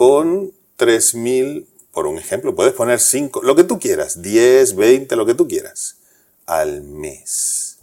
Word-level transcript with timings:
con 0.00 0.52
3.000, 0.78 1.66
por 1.92 2.06
un 2.06 2.16
ejemplo, 2.16 2.54
puedes 2.54 2.72
poner 2.72 3.00
5, 3.00 3.42
lo 3.42 3.54
que 3.54 3.64
tú 3.64 3.78
quieras, 3.78 4.22
10, 4.22 4.74
20, 4.74 5.14
lo 5.14 5.26
que 5.26 5.34
tú 5.34 5.46
quieras, 5.46 5.96
al 6.46 6.80
mes. 6.80 7.80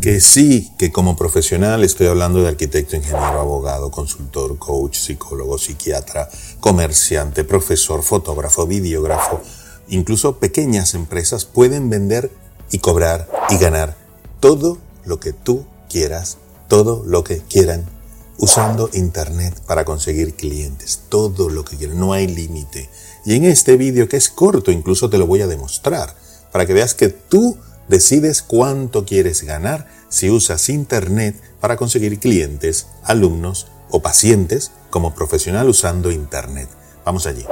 Que 0.00 0.20
sí, 0.20 0.70
que 0.78 0.92
como 0.92 1.16
profesional 1.16 1.82
estoy 1.82 2.06
hablando 2.06 2.40
de 2.40 2.46
arquitecto, 2.46 2.94
ingeniero, 2.94 3.40
abogado, 3.40 3.90
consultor, 3.90 4.56
coach, 4.58 4.96
psicólogo, 4.96 5.58
psiquiatra, 5.58 6.30
comerciante, 6.60 7.42
profesor, 7.42 8.04
fotógrafo, 8.04 8.68
videógrafo, 8.68 9.40
incluso 9.88 10.38
pequeñas 10.38 10.94
empresas 10.94 11.46
pueden 11.46 11.90
vender 11.90 12.30
y 12.70 12.78
cobrar 12.78 13.28
y 13.50 13.58
ganar 13.58 13.96
todo 14.38 14.78
lo 15.04 15.18
que 15.18 15.32
tú 15.32 15.66
quieras, 15.90 16.38
todo 16.68 17.02
lo 17.04 17.24
que 17.24 17.38
quieran, 17.38 17.95
usando 18.38 18.90
Internet 18.92 19.60
para 19.66 19.84
conseguir 19.84 20.34
clientes, 20.34 21.02
todo 21.08 21.48
lo 21.48 21.64
que 21.64 21.76
quieran, 21.76 21.98
no 21.98 22.12
hay 22.12 22.26
límite. 22.26 22.90
Y 23.24 23.34
en 23.34 23.44
este 23.44 23.76
vídeo, 23.76 24.08
que 24.08 24.16
es 24.16 24.28
corto, 24.28 24.70
incluso 24.70 25.10
te 25.10 25.18
lo 25.18 25.26
voy 25.26 25.42
a 25.42 25.46
demostrar, 25.46 26.14
para 26.52 26.66
que 26.66 26.74
veas 26.74 26.94
que 26.94 27.08
tú 27.08 27.58
decides 27.88 28.42
cuánto 28.42 29.04
quieres 29.04 29.42
ganar 29.42 29.88
si 30.08 30.30
usas 30.30 30.68
Internet 30.68 31.36
para 31.60 31.76
conseguir 31.76 32.18
clientes, 32.18 32.86
alumnos 33.02 33.68
o 33.90 34.00
pacientes 34.00 34.72
como 34.90 35.14
profesional 35.14 35.68
usando 35.68 36.10
Internet. 36.10 36.68
Vamos 37.04 37.26
allí. 37.26 37.44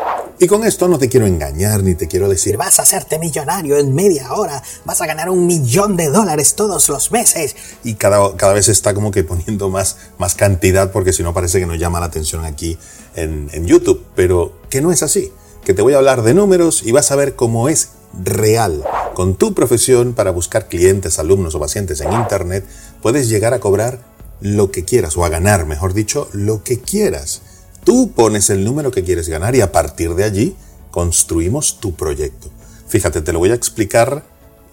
Y 0.44 0.46
con 0.46 0.62
esto 0.62 0.88
no 0.88 0.98
te 0.98 1.08
quiero 1.08 1.26
engañar 1.26 1.82
ni 1.82 1.94
te 1.94 2.06
quiero 2.06 2.28
decir, 2.28 2.58
vas 2.58 2.78
a 2.78 2.82
hacerte 2.82 3.18
millonario 3.18 3.78
en 3.78 3.94
media 3.94 4.34
hora, 4.34 4.62
vas 4.84 5.00
a 5.00 5.06
ganar 5.06 5.30
un 5.30 5.46
millón 5.46 5.96
de 5.96 6.10
dólares 6.10 6.54
todos 6.54 6.90
los 6.90 7.12
meses. 7.12 7.56
Y 7.82 7.94
cada, 7.94 8.36
cada 8.36 8.52
vez 8.52 8.68
está 8.68 8.92
como 8.92 9.10
que 9.10 9.24
poniendo 9.24 9.70
más, 9.70 9.96
más 10.18 10.34
cantidad 10.34 10.92
porque 10.92 11.14
si 11.14 11.22
no 11.22 11.32
parece 11.32 11.60
que 11.60 11.66
no 11.66 11.74
llama 11.76 11.98
la 11.98 12.04
atención 12.04 12.44
aquí 12.44 12.76
en 13.14 13.66
YouTube. 13.66 14.04
Pero 14.14 14.52
que 14.68 14.82
no 14.82 14.92
es 14.92 15.02
así, 15.02 15.32
que 15.64 15.72
te 15.72 15.80
voy 15.80 15.94
a 15.94 15.96
hablar 15.96 16.20
de 16.20 16.34
números 16.34 16.82
y 16.84 16.92
vas 16.92 17.10
a 17.10 17.16
ver 17.16 17.36
cómo 17.36 17.70
es 17.70 17.92
real. 18.23 18.84
Con 19.14 19.36
tu 19.36 19.54
profesión 19.54 20.12
para 20.12 20.30
buscar 20.30 20.68
clientes, 20.68 21.18
alumnos 21.18 21.54
o 21.54 21.60
pacientes 21.60 22.02
en 22.02 22.12
Internet, 22.12 22.66
puedes 23.01 23.30
llegar 23.30 23.54
a 23.54 23.60
cobrar 23.60 24.01
lo 24.42 24.70
que 24.70 24.84
quieras 24.84 25.16
o 25.16 25.24
a 25.24 25.30
ganar, 25.30 25.64
mejor 25.64 25.95
dicho, 25.95 26.29
lo 26.32 26.62
que 26.62 26.80
quieras. 26.80 27.40
Tú 27.85 28.13
pones 28.13 28.51
el 28.51 28.65
número 28.65 28.90
que 28.90 29.04
quieres 29.04 29.29
ganar 29.29 29.54
y 29.54 29.60
a 29.60 29.73
partir 29.73 30.15
de 30.15 30.24
allí 30.24 30.57
construimos 30.90 31.80
tu 31.80 31.95
proyecto. 31.95 32.49
Fíjate, 32.88 33.21
te 33.21 33.32
lo 33.32 33.38
voy 33.38 33.51
a 33.51 33.54
explicar 33.54 34.24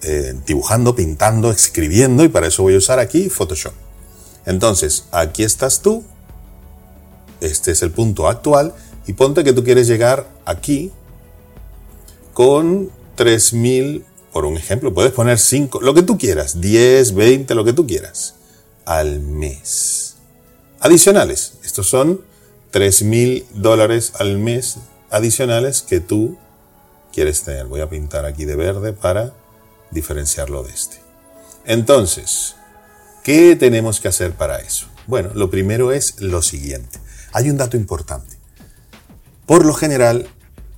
eh, 0.02 0.34
dibujando, 0.46 0.94
pintando, 0.94 1.50
escribiendo 1.50 2.24
y 2.24 2.28
para 2.28 2.46
eso 2.46 2.62
voy 2.62 2.74
a 2.74 2.78
usar 2.78 2.98
aquí 2.98 3.28
Photoshop. 3.28 3.74
Entonces, 4.46 5.04
aquí 5.12 5.44
estás 5.44 5.82
tú, 5.82 6.04
este 7.40 7.72
es 7.72 7.82
el 7.82 7.90
punto 7.90 8.28
actual 8.28 8.74
y 9.06 9.12
ponte 9.12 9.44
que 9.44 9.52
tú 9.52 9.62
quieres 9.62 9.86
llegar 9.86 10.28
aquí 10.44 10.90
con 12.32 12.90
3000, 13.16 14.04
por 14.32 14.44
un 14.46 14.56
ejemplo, 14.56 14.94
puedes 14.94 15.12
poner 15.12 15.38
5, 15.38 15.80
lo 15.80 15.94
que 15.94 16.02
tú 16.02 16.18
quieras, 16.18 16.60
10, 16.60 17.14
20, 17.14 17.54
lo 17.54 17.64
que 17.64 17.72
tú 17.72 17.86
quieras, 17.86 18.34
al 18.84 19.20
mes. 19.20 20.16
Adicionales, 20.80 21.54
estos 21.62 21.88
son 21.88 22.22
3 22.72 23.02
mil 23.04 23.46
dólares 23.54 24.14
al 24.18 24.38
mes 24.38 24.78
adicionales 25.10 25.82
que 25.82 26.00
tú 26.00 26.38
quieres 27.12 27.42
tener. 27.42 27.66
Voy 27.66 27.82
a 27.82 27.88
pintar 27.88 28.24
aquí 28.24 28.44
de 28.46 28.56
verde 28.56 28.92
para 28.92 29.34
diferenciarlo 29.90 30.64
de 30.64 30.72
este. 30.72 30.96
Entonces, 31.66 32.56
¿qué 33.22 33.54
tenemos 33.56 34.00
que 34.00 34.08
hacer 34.08 34.32
para 34.32 34.58
eso? 34.58 34.86
Bueno, 35.06 35.30
lo 35.34 35.50
primero 35.50 35.92
es 35.92 36.20
lo 36.20 36.42
siguiente. 36.42 36.98
Hay 37.32 37.50
un 37.50 37.58
dato 37.58 37.76
importante. 37.76 38.36
Por 39.46 39.66
lo 39.66 39.74
general, 39.74 40.26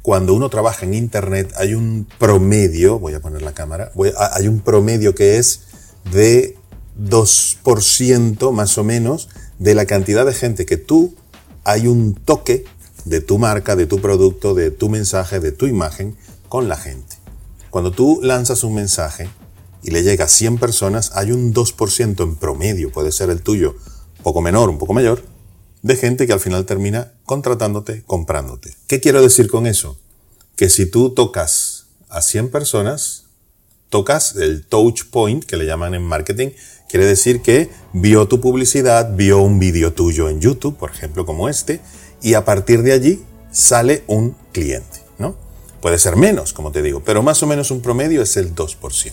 cuando 0.02 0.34
uno 0.34 0.50
trabaja 0.50 0.84
en 0.84 0.94
Internet, 0.94 1.52
hay 1.56 1.74
un 1.74 2.08
promedio, 2.18 2.98
voy 2.98 3.14
a 3.14 3.20
poner 3.20 3.42
la 3.42 3.54
cámara, 3.54 3.92
hay 4.32 4.48
un 4.48 4.60
promedio 4.60 5.14
que 5.14 5.38
es 5.38 5.60
de 6.12 6.56
2% 7.00 8.52
más 8.52 8.78
o 8.78 8.84
menos 8.84 9.28
de 9.58 9.74
la 9.74 9.86
cantidad 9.86 10.26
de 10.26 10.34
gente 10.34 10.66
que 10.66 10.76
tú 10.76 11.14
hay 11.64 11.86
un 11.86 12.14
toque 12.14 12.64
de 13.04 13.20
tu 13.20 13.38
marca, 13.38 13.76
de 13.76 13.86
tu 13.86 14.00
producto, 14.00 14.54
de 14.54 14.70
tu 14.70 14.88
mensaje, 14.88 15.40
de 15.40 15.52
tu 15.52 15.66
imagen 15.66 16.16
con 16.48 16.68
la 16.68 16.76
gente. 16.76 17.16
Cuando 17.70 17.90
tú 17.90 18.20
lanzas 18.22 18.64
un 18.64 18.74
mensaje 18.74 19.28
y 19.82 19.90
le 19.90 20.02
llega 20.02 20.26
a 20.26 20.28
100 20.28 20.58
personas, 20.58 21.10
hay 21.14 21.32
un 21.32 21.52
2% 21.52 22.22
en 22.22 22.36
promedio, 22.36 22.92
puede 22.92 23.12
ser 23.12 23.30
el 23.30 23.42
tuyo, 23.42 23.76
poco 24.22 24.40
menor, 24.40 24.70
un 24.70 24.78
poco 24.78 24.94
mayor, 24.94 25.24
de 25.82 25.96
gente 25.96 26.26
que 26.26 26.32
al 26.32 26.40
final 26.40 26.64
termina 26.64 27.12
contratándote, 27.24 28.02
comprándote. 28.06 28.74
¿Qué 28.86 29.00
quiero 29.00 29.20
decir 29.20 29.50
con 29.50 29.66
eso? 29.66 29.98
Que 30.56 30.70
si 30.70 30.86
tú 30.86 31.10
tocas 31.10 31.86
a 32.08 32.22
100 32.22 32.50
personas, 32.50 33.24
tocas 33.90 34.36
el 34.36 34.64
touch 34.64 35.04
point, 35.10 35.44
que 35.44 35.56
le 35.56 35.66
llaman 35.66 35.94
en 35.94 36.02
marketing, 36.02 36.50
Quiere 36.94 37.08
decir 37.08 37.42
que 37.42 37.70
vio 37.92 38.28
tu 38.28 38.40
publicidad, 38.40 39.16
vio 39.16 39.42
un 39.42 39.58
vídeo 39.58 39.92
tuyo 39.92 40.28
en 40.28 40.40
YouTube, 40.40 40.76
por 40.76 40.92
ejemplo, 40.92 41.26
como 41.26 41.48
este, 41.48 41.80
y 42.22 42.34
a 42.34 42.44
partir 42.44 42.84
de 42.84 42.92
allí 42.92 43.20
sale 43.50 44.04
un 44.06 44.36
cliente, 44.52 45.00
¿no? 45.18 45.34
Puede 45.82 45.98
ser 45.98 46.14
menos, 46.14 46.52
como 46.52 46.70
te 46.70 46.82
digo, 46.82 47.02
pero 47.04 47.20
más 47.20 47.42
o 47.42 47.48
menos 47.48 47.72
un 47.72 47.80
promedio 47.82 48.22
es 48.22 48.36
el 48.36 48.54
2%. 48.54 49.10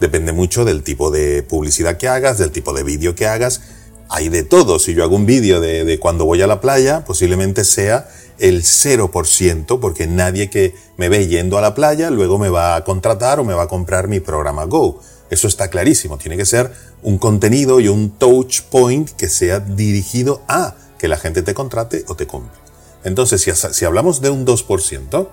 Depende 0.00 0.32
mucho 0.32 0.64
del 0.64 0.82
tipo 0.82 1.12
de 1.12 1.44
publicidad 1.44 1.98
que 1.98 2.08
hagas, 2.08 2.36
del 2.36 2.50
tipo 2.50 2.72
de 2.72 2.82
vídeo 2.82 3.14
que 3.14 3.28
hagas. 3.28 3.60
Hay 4.08 4.28
de 4.28 4.42
todo. 4.42 4.80
Si 4.80 4.92
yo 4.92 5.04
hago 5.04 5.14
un 5.14 5.24
vídeo 5.24 5.60
de, 5.60 5.84
de 5.84 6.00
cuando 6.00 6.24
voy 6.24 6.42
a 6.42 6.48
la 6.48 6.60
playa, 6.60 7.04
posiblemente 7.04 7.62
sea 7.62 8.08
el 8.40 8.64
0%, 8.64 9.78
porque 9.78 10.08
nadie 10.08 10.50
que 10.50 10.74
me 10.96 11.08
ve 11.08 11.28
yendo 11.28 11.58
a 11.58 11.60
la 11.60 11.76
playa 11.76 12.10
luego 12.10 12.40
me 12.40 12.48
va 12.48 12.74
a 12.74 12.82
contratar 12.82 13.38
o 13.38 13.44
me 13.44 13.54
va 13.54 13.62
a 13.62 13.68
comprar 13.68 14.08
mi 14.08 14.18
programa 14.18 14.64
Go 14.64 14.98
eso 15.30 15.48
está 15.48 15.68
clarísimo. 15.68 16.18
Tiene 16.18 16.36
que 16.36 16.46
ser 16.46 16.72
un 17.02 17.18
contenido 17.18 17.80
y 17.80 17.88
un 17.88 18.10
touch 18.10 18.62
point 18.62 19.10
que 19.10 19.28
sea 19.28 19.60
dirigido 19.60 20.42
a 20.48 20.74
que 20.98 21.08
la 21.08 21.16
gente 21.16 21.42
te 21.42 21.54
contrate 21.54 22.04
o 22.08 22.16
te 22.16 22.26
compre. 22.26 22.58
Entonces, 23.04 23.46
si, 23.72 23.84
hablamos 23.84 24.20
de 24.20 24.30
un 24.30 24.44
2%, 24.44 25.28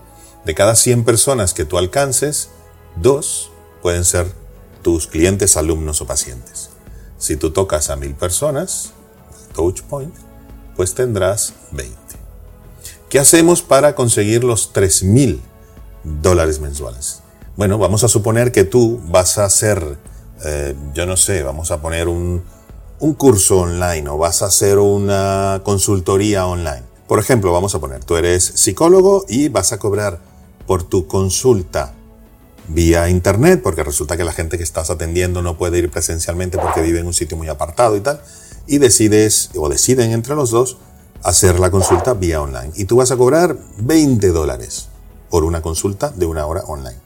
de 0.46 0.56
cada 0.56 0.76
100 0.76 1.04
personas 1.04 1.54
que 1.54 1.66
tú 1.66 1.78
alcances, 1.78 2.50
dos 2.96 3.52
pueden 3.82 4.06
ser 4.06 4.32
tus 4.84 5.08
clientes, 5.08 5.58
alumnos 5.58 6.02
o 6.02 6.06
pacientes. 6.06 6.70
Si 7.18 7.36
tú 7.36 7.52
tocas 7.52 7.90
a 7.90 7.96
mil 7.96 8.14
personas, 8.14 8.92
touch 9.54 9.82
point, 9.82 10.14
pues 10.76 10.94
tendrás 10.94 11.54
20. 11.72 11.96
¿Qué 13.10 13.20
hacemos 13.20 13.62
para 13.62 13.96
conseguir 13.96 14.44
los 14.44 14.74
3.000 14.74 15.40
dólares 16.04 16.60
mensuales? 16.60 17.22
Bueno, 17.58 17.78
vamos 17.78 18.04
a 18.04 18.10
suponer 18.10 18.52
que 18.52 18.66
tú 18.66 19.00
vas 19.08 19.38
a 19.38 19.46
hacer, 19.46 19.98
eh, 20.44 20.76
yo 20.94 21.06
no 21.06 21.16
sé, 21.16 21.42
vamos 21.42 21.72
a 21.72 21.82
poner 21.82 22.10
un, 22.10 22.44
un 23.00 23.14
curso 23.14 23.60
online 23.60 24.10
o 24.10 24.18
vas 24.18 24.42
a 24.42 24.48
hacer 24.48 24.78
una 24.78 25.62
consultoría 25.64 26.48
online. 26.48 26.84
Por 27.08 27.18
ejemplo, 27.18 27.54
vamos 27.54 27.74
a 27.74 27.80
poner, 27.80 28.04
tú 28.04 28.18
eres 28.18 28.44
psicólogo 28.44 29.24
y 29.30 29.48
vas 29.48 29.72
a 29.72 29.80
cobrar 29.80 30.20
por 30.68 30.84
tu 30.84 31.08
consulta 31.08 31.94
vía 32.68 33.08
internet, 33.08 33.62
porque 33.64 33.86
resulta 33.86 34.18
que 34.18 34.26
la 34.26 34.34
gente 34.34 34.58
que 34.58 34.64
estás 34.64 34.90
atendiendo 34.90 35.42
no 35.42 35.58
puede 35.58 35.78
ir 35.78 35.90
presencialmente 35.90 36.58
porque 36.58 36.82
vive 36.82 37.00
en 37.00 37.08
un 37.08 37.14
sitio 37.14 37.38
muy 37.38 37.48
apartado 37.48 37.96
y 37.96 38.02
tal, 38.02 38.20
y 38.68 38.80
decides, 38.80 39.52
o 39.56 39.70
deciden 39.70 40.12
entre 40.12 40.36
los 40.36 40.52
dos, 40.52 40.78
hacer 41.24 41.62
la 41.62 41.72
consulta 41.72 42.16
vía 42.16 42.42
online. 42.42 42.72
Y 42.76 42.84
tú 42.84 42.98
vas 42.98 43.12
a 43.12 43.16
cobrar 43.16 43.58
20 43.78 44.28
dólares 44.30 44.90
por 45.30 45.46
una 45.46 45.62
consulta 45.62 46.10
de 46.10 46.26
una 46.26 46.46
hora 46.48 46.62
online. 46.68 47.06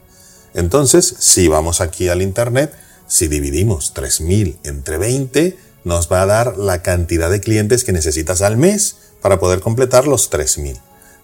Entonces, 0.54 1.16
si 1.20 1.48
vamos 1.48 1.82
aquí 1.82 2.10
al 2.10 2.22
Internet, 2.22 2.74
si 3.08 3.28
dividimos 3.28 3.94
3.000 3.94 4.58
entre 4.64 4.98
20, 4.98 5.58
nos 5.84 6.12
va 6.12 6.22
a 6.22 6.26
dar 6.26 6.58
la 6.58 6.82
cantidad 6.82 7.30
de 7.30 7.40
clientes 7.40 7.84
que 7.84 7.92
necesitas 7.92 8.42
al 8.42 8.58
mes 8.58 8.98
para 9.22 9.40
poder 9.40 9.60
completar 9.60 10.08
los 10.08 10.32
3.000. 10.32 10.80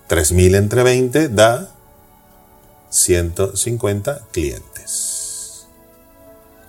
3.000 0.10 0.56
entre 0.56 0.84
20 0.84 1.30
da 1.30 1.72
150 2.90 4.28
clientes. 4.32 5.66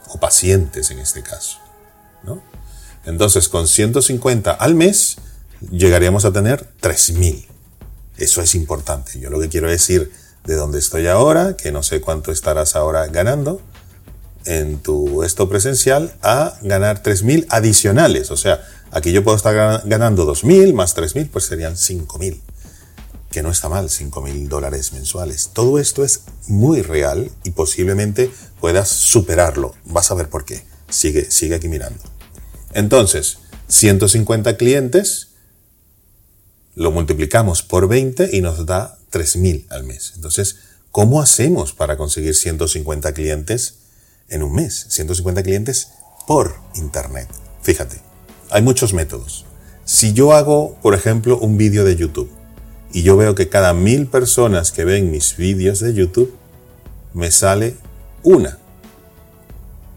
O 0.08 0.18
pacientes 0.18 0.90
en 0.90 0.98
este 0.98 1.22
caso. 1.22 1.58
Entonces, 3.04 3.48
con 3.48 3.68
150 3.68 4.50
al 4.50 4.74
mes, 4.74 5.16
llegaríamos 5.70 6.24
a 6.24 6.32
tener 6.32 6.68
3.000. 6.80 7.46
Eso 8.16 8.42
es 8.42 8.54
importante. 8.54 9.20
Yo 9.20 9.30
lo 9.30 9.38
que 9.38 9.48
quiero 9.48 9.68
decir 9.68 10.12
de 10.46 10.54
donde 10.54 10.78
estoy 10.78 11.06
ahora, 11.06 11.56
que 11.56 11.72
no 11.72 11.82
sé 11.82 12.00
cuánto 12.00 12.32
estarás 12.32 12.76
ahora 12.76 13.06
ganando 13.08 13.60
en 14.44 14.78
tu 14.78 15.24
esto 15.24 15.48
presencial, 15.48 16.14
a 16.22 16.56
ganar 16.62 17.02
3.000 17.02 17.46
adicionales. 17.50 18.30
O 18.30 18.36
sea, 18.36 18.64
aquí 18.92 19.12
yo 19.12 19.24
puedo 19.24 19.36
estar 19.36 19.82
ganando 19.84 20.24
2.000 20.24 20.72
más 20.72 20.96
3.000, 20.96 21.30
pues 21.30 21.46
serían 21.46 21.74
5.000. 21.74 22.40
Que 23.30 23.42
no 23.42 23.50
está 23.50 23.68
mal, 23.68 23.88
5.000 23.88 24.48
dólares 24.48 24.92
mensuales. 24.92 25.50
Todo 25.52 25.78
esto 25.80 26.04
es 26.04 26.22
muy 26.46 26.80
real 26.82 27.30
y 27.42 27.50
posiblemente 27.50 28.30
puedas 28.60 28.88
superarlo. 28.88 29.74
Vas 29.84 30.10
a 30.10 30.14
ver 30.14 30.30
por 30.30 30.44
qué. 30.44 30.64
Sigue, 30.88 31.28
sigue 31.30 31.56
aquí 31.56 31.68
mirando. 31.68 32.02
Entonces, 32.72 33.38
150 33.66 34.56
clientes 34.56 35.32
lo 36.76 36.92
multiplicamos 36.92 37.62
por 37.62 37.88
20 37.88 38.36
y 38.36 38.42
nos 38.42 38.64
da 38.64 38.95
3.000 39.12 39.66
al 39.70 39.84
mes. 39.84 40.12
Entonces, 40.14 40.56
¿cómo 40.90 41.20
hacemos 41.20 41.72
para 41.72 41.96
conseguir 41.96 42.34
150 42.34 43.12
clientes 43.12 43.74
en 44.28 44.42
un 44.42 44.54
mes? 44.54 44.86
150 44.88 45.42
clientes 45.42 45.88
por 46.26 46.56
Internet. 46.74 47.28
Fíjate, 47.62 48.00
hay 48.50 48.62
muchos 48.62 48.92
métodos. 48.92 49.44
Si 49.84 50.12
yo 50.12 50.32
hago, 50.32 50.76
por 50.82 50.94
ejemplo, 50.94 51.38
un 51.38 51.56
vídeo 51.56 51.84
de 51.84 51.96
YouTube 51.96 52.30
y 52.92 53.02
yo 53.02 53.16
veo 53.16 53.34
que 53.34 53.48
cada 53.48 53.72
mil 53.74 54.06
personas 54.06 54.72
que 54.72 54.84
ven 54.84 55.10
mis 55.10 55.36
vídeos 55.36 55.80
de 55.80 55.94
YouTube, 55.94 56.34
me 57.14 57.30
sale 57.30 57.76
una 58.22 58.58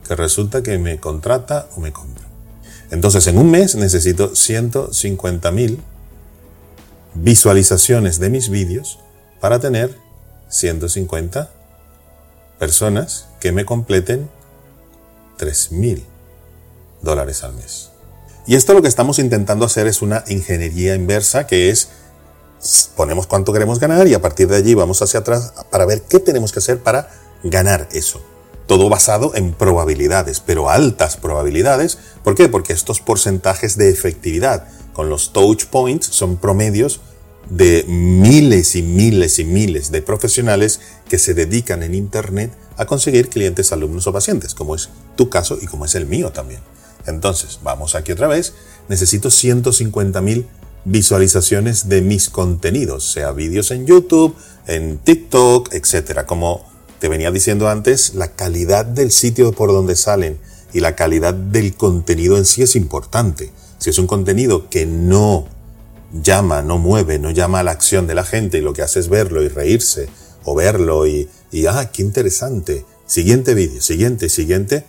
que 0.08 0.16
resulta 0.16 0.64
que 0.64 0.78
me 0.78 1.00
contrata 1.00 1.68
o 1.76 1.80
me 1.80 1.92
compra. 1.92 2.26
Entonces, 2.92 3.28
en 3.28 3.38
un 3.38 3.52
mes 3.52 3.76
necesito 3.76 4.36
150 4.36 5.52
mil 5.52 5.80
visualizaciones 7.14 8.20
de 8.20 8.30
mis 8.30 8.50
vídeos 8.50 9.00
para 9.40 9.60
tener 9.60 9.96
150 10.50 11.50
personas 12.58 13.28
que 13.40 13.52
me 13.52 13.66
completen 13.66 14.30
3 15.38 15.72
mil 15.72 16.06
dólares 17.02 17.44
al 17.44 17.54
mes. 17.54 17.92
Y 18.46 18.56
esto 18.56 18.74
lo 18.74 18.82
que 18.82 18.88
estamos 18.88 19.20
intentando 19.20 19.66
hacer 19.66 19.88
es 19.88 20.02
una 20.02 20.24
ingeniería 20.28 20.96
inversa 20.96 21.48
que 21.48 21.70
es 21.70 21.90
ponemos 22.96 23.28
cuánto 23.28 23.54
queremos 23.54 23.80
ganar 23.80 24.08
y 24.08 24.14
a 24.14 24.22
partir 24.22 24.48
de 24.48 24.58
allí 24.58 24.74
vamos 24.74 25.02
hacia 25.02 25.22
atrás 25.22 25.54
para 25.70 25.86
ver 25.86 26.02
qué 26.02 26.20
tenemos 26.20 26.52
que 26.52 26.60
hacer 26.60 26.80
para 26.80 27.10
ganar 27.44 27.88
eso. 27.92 28.22
Todo 28.68 28.90
basado 28.90 29.34
en 29.36 29.54
probabilidades, 29.54 30.42
pero 30.42 30.70
altas 30.70 31.18
probabilidades. 31.18 31.98
¿Por 32.24 32.36
qué? 32.36 32.50
Porque 32.50 32.74
estos 32.74 33.00
porcentajes 33.00 33.78
de 33.78 33.90
efectividad 33.90 34.68
con 35.00 35.10
los 35.10 35.32
touch 35.32 35.68
points 35.68 36.08
son 36.08 36.36
promedios 36.36 37.00
de 37.50 37.86
miles 37.88 38.76
y 38.76 38.82
miles 38.82 39.40
y 39.40 39.46
miles 39.46 39.92
de 39.92 40.02
profesionales 40.02 40.82
que 41.08 41.18
se 41.18 41.34
dedican 41.34 41.84
en 41.84 41.96
Internet 41.96 42.52
a 42.76 42.86
conseguir 42.86 43.30
clientes, 43.30 43.72
alumnos 43.72 44.08
o 44.08 44.12
pacientes, 44.12 44.54
como 44.54 44.76
es 44.76 44.90
tu 45.16 45.30
caso 45.30 45.58
y 45.62 45.68
como 45.68 45.86
es 45.86 45.96
el 45.96 46.06
mío 46.06 46.34
también. 46.34 46.60
Entonces, 47.08 47.62
vamos 47.64 47.96
aquí 47.96 48.12
otra 48.12 48.28
vez. 48.28 48.56
Necesito 48.90 49.32
150 49.32 50.20
mil 50.20 50.48
visualizaciones 50.84 51.88
de 51.88 52.02
mis 52.02 52.30
contenidos, 52.30 53.10
sea 53.10 53.32
vídeos 53.32 53.72
en 53.72 53.88
YouTube, 53.88 54.36
en 54.68 54.98
TikTok, 54.98 55.74
etc. 55.74 56.26
Como 56.26 56.70
te 57.00 57.08
venía 57.08 57.32
diciendo 57.32 57.70
antes, 57.70 58.16
la 58.16 58.34
calidad 58.34 58.84
del 58.84 59.12
sitio 59.12 59.54
por 59.54 59.72
donde 59.72 59.96
salen 59.96 60.38
y 60.74 60.82
la 60.82 60.98
calidad 60.98 61.34
del 61.34 61.74
contenido 61.76 62.36
en 62.36 62.44
sí 62.44 62.64
es 62.64 62.76
importante. 62.76 63.54
Si 63.80 63.90
es 63.90 63.98
un 63.98 64.08
contenido 64.08 64.70
que 64.70 64.86
no 64.86 65.48
llama, 66.12 66.62
no 66.62 66.78
mueve, 66.78 67.18
no 67.18 67.32
llama 67.32 67.60
a 67.62 67.64
la 67.64 67.72
acción 67.72 68.08
de 68.08 68.16
la 68.16 68.26
gente 68.26 68.58
y 68.58 68.62
lo 68.62 68.74
que 68.74 68.82
hace 68.82 69.00
es 69.00 69.10
verlo 69.10 69.42
y 69.42 69.48
reírse 69.48 70.10
o 70.44 70.54
verlo 70.54 71.08
y, 71.08 71.30
y 71.52 71.66
ah, 71.66 71.90
qué 71.92 72.02
interesante. 72.02 72.86
Siguiente 73.06 73.54
vídeo, 73.54 73.82
siguiente, 73.82 74.30
siguiente. 74.30 74.86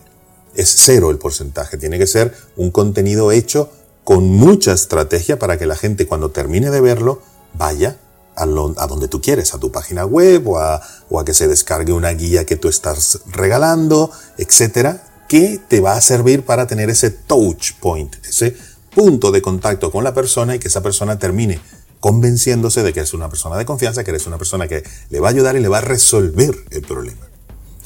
Es 0.55 0.75
cero 0.77 1.11
el 1.11 1.19
porcentaje. 1.19 1.79
Tiene 1.79 1.99
que 1.99 2.07
ser 2.07 2.35
un 2.57 2.71
contenido 2.71 3.33
hecho 3.33 3.71
con 4.03 4.25
mucha 4.25 4.73
estrategia 4.73 5.39
para 5.39 5.57
que 5.57 5.67
la 5.67 5.77
gente 5.77 6.07
cuando 6.07 6.31
termine 6.31 6.71
de 6.71 6.81
verlo 6.81 7.23
vaya 7.55 7.99
a, 8.35 8.47
donde 8.47 9.09
tú 9.09 9.21
quieres, 9.21 9.55
a 9.55 9.59
tu 9.59 9.71
página 9.71 10.05
web 10.05 10.49
o 10.49 10.59
a, 10.59 10.83
o 11.09 11.21
a 11.21 11.25
que 11.25 11.35
se 11.35 11.47
descargue 11.47 11.93
una 11.93 12.11
guía 12.11 12.47
que 12.47 12.57
tú 12.57 12.69
estás 12.69 13.21
regalando, 13.27 14.11
etcétera, 14.39 15.05
que 15.29 15.61
te 15.69 15.81
va 15.81 15.93
a 15.93 16.01
servir 16.01 16.45
para 16.45 16.67
tener 16.67 16.91
ese 16.91 17.11
touch 17.11 17.75
point, 17.81 18.17
ese 18.27 18.57
punto 18.95 19.31
de 19.31 19.43
contacto 19.43 19.91
con 19.91 20.05
la 20.05 20.15
persona 20.15 20.55
y 20.55 20.59
que 20.59 20.69
esa 20.69 20.83
persona 20.83 21.19
termine 21.19 21.61
convenciéndose 22.01 22.83
de 22.83 22.93
que 22.93 23.01
es 23.01 23.13
una 23.15 23.29
persona 23.29 23.57
de 23.57 23.67
confianza, 23.67 24.03
que 24.03 24.11
eres 24.11 24.27
una 24.27 24.39
persona 24.39 24.67
que 24.67 24.83
le 25.11 25.21
va 25.21 25.29
a 25.29 25.31
ayudar 25.31 25.57
y 25.57 25.61
le 25.61 25.69
va 25.69 25.79
a 25.79 25.83
resolver 25.83 26.65
el 26.71 26.83
problema. 26.83 27.29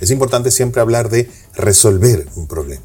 Es 0.00 0.10
importante 0.10 0.50
siempre 0.50 0.80
hablar 0.80 1.08
de 1.10 1.30
resolver 1.54 2.26
un 2.36 2.46
problema, 2.46 2.84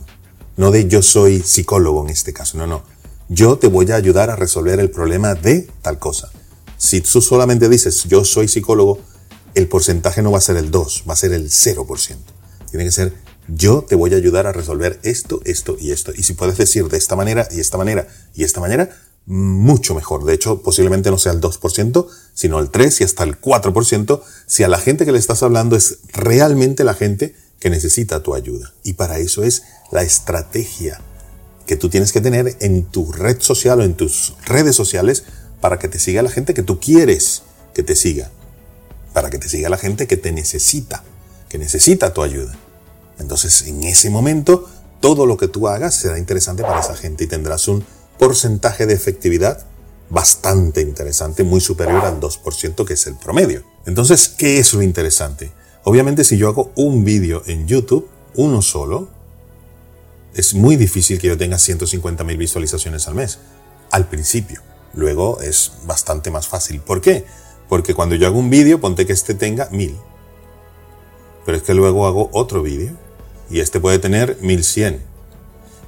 no 0.58 0.72
de 0.72 0.88
yo 0.88 1.02
soy 1.02 1.42
psicólogo 1.42 2.04
en 2.04 2.10
este 2.10 2.34
caso, 2.34 2.58
no, 2.58 2.68
no. 2.68 2.84
Yo 3.30 3.58
te 3.60 3.68
voy 3.68 3.92
a 3.92 3.96
ayudar 3.96 4.32
a 4.32 4.36
resolver 4.36 4.80
el 4.80 4.90
problema 4.90 5.36
de 5.36 5.68
tal 5.84 6.00
cosa. 6.00 6.32
Si 6.78 7.02
tú 7.02 7.22
solamente 7.22 7.70
dices 7.70 8.06
yo 8.06 8.26
soy 8.26 8.48
psicólogo, 8.48 9.00
el 9.54 9.68
porcentaje 9.68 10.22
no 10.22 10.32
va 10.32 10.40
a 10.40 10.42
ser 10.42 10.58
el 10.58 10.72
2, 10.72 11.04
va 11.08 11.14
a 11.14 11.18
ser 11.18 11.34
el 11.34 11.50
0%. 11.50 12.18
Tiene 12.72 12.86
que 12.86 12.92
ser 12.92 13.14
yo 13.56 13.84
te 13.88 13.96
voy 13.96 14.14
a 14.14 14.18
ayudar 14.18 14.48
a 14.48 14.52
resolver 14.52 15.00
esto, 15.04 15.42
esto 15.46 15.78
y 15.80 15.92
esto. 15.92 16.12
Y 16.16 16.24
si 16.24 16.34
puedes 16.34 16.58
decir 16.58 16.88
de 16.88 16.98
esta 16.98 17.16
manera 17.16 17.48
y 17.52 17.60
esta 17.60 17.78
manera 17.78 18.08
y 18.36 18.44
esta 18.44 18.60
manera, 18.60 18.90
mucho 19.26 19.94
mejor. 19.94 20.26
De 20.26 20.34
hecho, 20.34 20.62
posiblemente 20.62 21.12
no 21.12 21.18
sea 21.18 21.34
el 21.34 21.42
2%, 21.42 22.08
sino 22.34 22.60
el 22.60 22.72
3 22.72 23.02
y 23.02 23.04
hasta 23.04 23.24
el 23.24 23.40
4%, 23.40 24.22
si 24.46 24.64
a 24.64 24.68
la 24.68 24.80
gente 24.80 25.06
que 25.06 25.12
le 25.12 25.20
estás 25.20 25.44
hablando 25.44 25.76
es 25.76 26.00
realmente 26.12 26.84
la 26.84 26.96
gente 26.96 27.36
que 27.60 27.70
necesita 27.70 28.24
tu 28.24 28.34
ayuda. 28.34 28.74
Y 28.84 28.94
para 28.94 29.20
eso 29.20 29.44
es 29.44 29.64
la 29.92 30.02
estrategia 30.02 31.02
que 31.68 31.76
tú 31.76 31.90
tienes 31.90 32.12
que 32.12 32.22
tener 32.22 32.58
en 32.62 32.86
tu 32.86 33.12
red 33.12 33.40
social 33.42 33.80
o 33.80 33.84
en 33.84 33.94
tus 33.94 34.34
redes 34.46 34.76
sociales 34.76 35.24
para 35.62 35.78
que 35.78 35.88
te 35.88 36.00
siga 36.00 36.24
la 36.24 36.32
gente 36.32 36.54
que 36.54 36.64
tú 36.64 36.80
quieres 36.80 37.44
que 37.74 37.84
te 37.84 37.96
siga. 37.96 38.32
Para 39.14 39.30
que 39.30 39.38
te 39.38 39.50
siga 39.50 39.70
la 39.70 39.78
gente 39.78 40.08
que 40.08 40.18
te 40.18 40.32
necesita, 40.32 41.04
que 41.50 41.58
necesita 41.58 42.14
tu 42.14 42.24
ayuda. 42.24 42.58
Entonces, 43.20 43.68
en 43.68 43.84
ese 43.84 44.10
momento, 44.10 44.68
todo 45.00 45.26
lo 45.26 45.38
que 45.38 45.48
tú 45.48 45.68
hagas 45.68 45.96
será 45.96 46.18
interesante 46.18 46.64
para 46.64 46.80
esa 46.80 46.96
gente 46.96 47.26
y 47.26 47.28
tendrás 47.28 47.68
un 47.68 47.86
porcentaje 48.18 48.86
de 48.86 48.94
efectividad 48.94 49.66
bastante 50.10 50.82
interesante, 50.82 51.44
muy 51.44 51.62
superior 51.62 52.04
al 52.04 52.20
2% 52.20 52.86
que 52.86 52.94
es 52.94 53.08
el 53.08 53.16
promedio. 53.16 53.64
Entonces, 53.86 54.28
¿qué 54.28 54.60
es 54.60 54.74
lo 54.74 54.82
interesante? 54.82 55.52
Obviamente, 55.84 56.24
si 56.24 56.38
yo 56.38 56.50
hago 56.50 56.72
un 56.76 57.04
vídeo 57.06 57.44
en 57.46 57.68
YouTube, 57.68 58.10
uno 58.36 58.62
solo, 58.62 59.08
es 60.34 60.54
muy 60.54 60.76
difícil 60.76 61.20
que 61.20 61.28
yo 61.28 61.38
tenga 61.38 61.58
150.000 61.58 62.38
visualizaciones 62.38 63.08
al 63.08 63.16
mes. 63.16 63.40
Al 63.92 64.08
principio. 64.08 64.62
Luego 64.94 65.40
es 65.42 65.74
bastante 65.86 66.32
más 66.32 66.48
fácil. 66.48 66.82
¿Por 66.82 67.02
qué? 67.02 67.26
Porque 67.68 67.94
cuando 67.94 68.16
yo 68.16 68.28
hago 68.28 68.40
un 68.40 68.50
vídeo, 68.50 68.82
ponte 68.82 69.06
que 69.06 69.14
este 69.14 69.34
tenga 69.36 69.70
1000. 69.72 69.96
Pero 71.46 71.58
es 71.58 71.64
que 71.64 71.74
luego 71.74 72.08
hago 72.08 72.30
otro 72.34 72.62
vídeo 72.62 72.94
y 73.50 73.60
este 73.60 73.80
puede 73.80 74.00
tener 74.00 74.38
1100. 74.42 75.02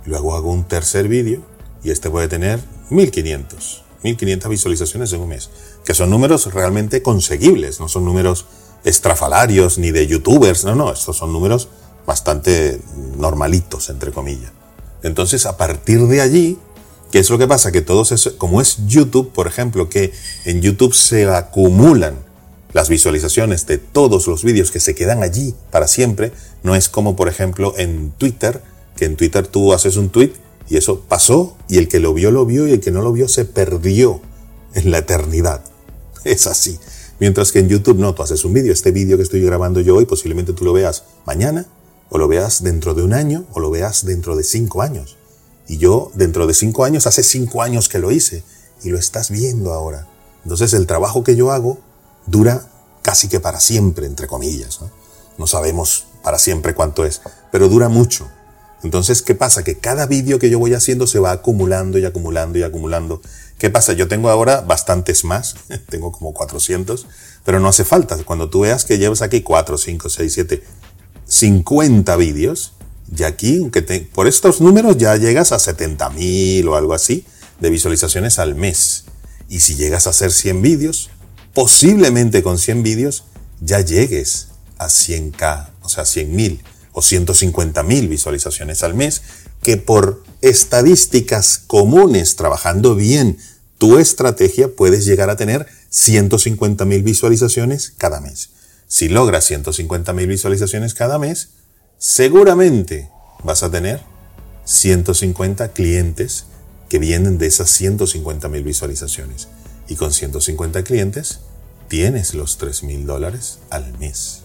Luego 0.05 0.35
hago 0.35 0.51
un 0.51 0.63
tercer 0.63 1.07
vídeo 1.07 1.41
y 1.83 1.91
este 1.91 2.09
puede 2.09 2.27
tener 2.27 2.59
1500. 2.89 3.83
1500 4.03 4.49
visualizaciones 4.49 5.13
en 5.13 5.21
un 5.21 5.29
mes. 5.29 5.49
Que 5.85 5.93
son 5.93 6.09
números 6.09 6.51
realmente 6.53 7.01
conseguibles, 7.01 7.79
no 7.79 7.87
son 7.87 8.05
números 8.05 8.45
estrafalarios 8.83 9.77
ni 9.77 9.91
de 9.91 10.07
youtubers, 10.07 10.65
no, 10.65 10.75
no, 10.75 10.91
estos 10.91 11.17
son 11.17 11.31
números 11.31 11.69
bastante 12.05 12.81
normalitos, 13.17 13.89
entre 13.89 14.11
comillas. 14.11 14.51
Entonces, 15.03 15.45
a 15.45 15.57
partir 15.57 16.07
de 16.07 16.21
allí, 16.21 16.57
¿qué 17.11 17.19
es 17.19 17.29
lo 17.29 17.37
que 17.37 17.47
pasa? 17.47 17.71
Que 17.71 17.81
todos 17.81 18.11
eso, 18.11 18.37
como 18.37 18.61
es 18.61 18.77
YouTube, 18.87 19.31
por 19.31 19.47
ejemplo, 19.47 19.89
que 19.89 20.11
en 20.45 20.61
YouTube 20.61 20.93
se 20.93 21.27
acumulan 21.29 22.15
las 22.73 22.89
visualizaciones 22.89 23.65
de 23.67 23.77
todos 23.77 24.27
los 24.27 24.43
vídeos 24.43 24.71
que 24.71 24.79
se 24.79 24.95
quedan 24.95 25.23
allí 25.23 25.55
para 25.71 25.87
siempre. 25.87 26.31
No 26.63 26.75
es 26.75 26.89
como, 26.89 27.15
por 27.15 27.27
ejemplo, 27.27 27.73
en 27.77 28.11
Twitter, 28.11 28.61
que 28.95 29.05
en 29.05 29.15
Twitter 29.15 29.47
tú 29.47 29.73
haces 29.73 29.97
un 29.97 30.09
tweet 30.09 30.33
y 30.69 30.77
eso 30.77 31.01
pasó 31.01 31.57
y 31.67 31.77
el 31.77 31.87
que 31.87 31.99
lo 31.99 32.13
vio 32.13 32.31
lo 32.31 32.45
vio 32.45 32.67
y 32.67 32.71
el 32.71 32.79
que 32.79 32.91
no 32.91 33.01
lo 33.01 33.11
vio 33.11 33.27
se 33.27 33.45
perdió 33.45 34.21
en 34.73 34.91
la 34.91 34.99
eternidad. 34.99 35.63
Es 36.23 36.45
así. 36.45 36.79
Mientras 37.19 37.51
que 37.51 37.59
en 37.59 37.69
YouTube 37.69 37.97
no, 37.97 38.13
tú 38.13 38.23
haces 38.23 38.45
un 38.45 38.53
vídeo, 38.53 38.73
este 38.73 38.91
vídeo 38.91 39.17
que 39.17 39.23
estoy 39.23 39.41
grabando 39.41 39.79
yo 39.79 39.95
hoy 39.95 40.05
posiblemente 40.05 40.53
tú 40.53 40.65
lo 40.65 40.73
veas 40.73 41.03
mañana 41.25 41.65
o 42.09 42.17
lo 42.17 42.27
veas 42.27 42.63
dentro 42.63 42.93
de 42.93 43.03
un 43.03 43.13
año 43.13 43.45
o 43.53 43.59
lo 43.59 43.69
veas 43.69 44.05
dentro 44.05 44.35
de 44.35 44.43
cinco 44.43 44.81
años. 44.81 45.17
Y 45.67 45.77
yo 45.77 46.11
dentro 46.15 46.47
de 46.47 46.53
cinco 46.53 46.83
años, 46.83 47.07
hace 47.07 47.23
cinco 47.23 47.61
años 47.61 47.89
que 47.89 47.99
lo 47.99 48.11
hice 48.11 48.43
y 48.83 48.89
lo 48.89 48.97
estás 48.97 49.29
viendo 49.29 49.73
ahora. 49.73 50.07
Entonces 50.43 50.73
el 50.73 50.87
trabajo 50.87 51.23
que 51.23 51.35
yo 51.35 51.51
hago 51.51 51.79
dura 52.25 52.69
casi 53.01 53.27
que 53.27 53.39
para 53.39 53.59
siempre, 53.59 54.05
entre 54.05 54.27
comillas. 54.27 54.79
Sabemos 55.47 56.05
para 56.23 56.39
siempre 56.39 56.73
cuánto 56.73 57.05
es, 57.05 57.21
pero 57.51 57.69
dura 57.69 57.89
mucho. 57.89 58.29
Entonces, 58.83 59.21
¿qué 59.21 59.35
pasa? 59.35 59.63
Que 59.63 59.77
cada 59.77 60.07
vídeo 60.07 60.39
que 60.39 60.49
yo 60.49 60.57
voy 60.57 60.73
haciendo 60.73 61.05
se 61.05 61.19
va 61.19 61.31
acumulando 61.31 61.99
y 61.99 62.05
acumulando 62.05 62.57
y 62.57 62.63
acumulando. 62.63 63.21
¿Qué 63.57 63.69
pasa? 63.69 63.93
Yo 63.93 64.07
tengo 64.07 64.29
ahora 64.29 64.61
bastantes 64.61 65.23
más, 65.23 65.55
tengo 65.89 66.11
como 66.11 66.33
400, 66.33 67.05
pero 67.45 67.59
no 67.59 67.67
hace 67.67 67.83
falta. 67.83 68.17
Cuando 68.23 68.49
tú 68.49 68.61
veas 68.61 68.85
que 68.85 68.97
llevas 68.97 69.21
aquí 69.21 69.41
4, 69.41 69.77
5, 69.77 70.09
6, 70.09 70.33
7, 70.33 70.63
50 71.27 72.15
vídeos, 72.15 72.73
y 73.15 73.23
aquí, 73.23 73.59
aunque 73.59 73.81
por 74.13 74.27
estos 74.27 74.61
números 74.61 74.97
ya 74.97 75.15
llegas 75.17 75.51
a 75.51 75.59
70 75.59 76.09
mil 76.11 76.67
o 76.69 76.75
algo 76.75 76.93
así 76.93 77.25
de 77.59 77.69
visualizaciones 77.69 78.39
al 78.39 78.55
mes. 78.55 79.03
Y 79.49 79.59
si 79.59 79.75
llegas 79.75 80.07
a 80.07 80.11
hacer 80.11 80.31
100 80.31 80.61
vídeos, 80.61 81.09
posiblemente 81.53 82.41
con 82.41 82.57
100 82.57 82.83
vídeos 82.83 83.25
ya 83.59 83.81
llegues 83.81 84.47
a 84.81 84.87
100k, 84.87 85.69
o 85.81 85.89
sea, 85.89 86.05
100 86.05 86.35
mil 86.35 86.63
o 86.91 87.01
150 87.01 87.83
mil 87.83 88.09
visualizaciones 88.09 88.83
al 88.83 88.95
mes, 88.95 89.21
que 89.61 89.77
por 89.77 90.23
estadísticas 90.41 91.59
comunes, 91.67 92.35
trabajando 92.35 92.95
bien 92.95 93.37
tu 93.77 93.97
estrategia 93.97 94.75
puedes 94.75 95.05
llegar 95.05 95.29
a 95.29 95.35
tener 95.35 95.67
150.000 95.91 97.03
visualizaciones 97.03 97.93
cada 97.97 98.21
mes. 98.21 98.49
Si 98.87 99.07
logras 99.07 99.49
150.000 99.49 100.27
visualizaciones 100.27 100.93
cada 100.93 101.17
mes, 101.17 101.49
seguramente 101.97 103.09
vas 103.43 103.63
a 103.63 103.71
tener 103.71 104.01
150 104.65 105.73
clientes 105.73 106.45
que 106.89 106.99
vienen 106.99 107.37
de 107.37 107.47
esas 107.47 107.69
150.000 107.79 108.63
visualizaciones. 108.63 109.47
Y 109.87 109.95
con 109.95 110.11
150 110.11 110.83
clientes 110.83 111.39
tienes 111.87 112.33
los 112.33 112.59
3.000 112.59 113.05
dólares 113.05 113.59
al 113.69 113.97
mes. 113.97 114.40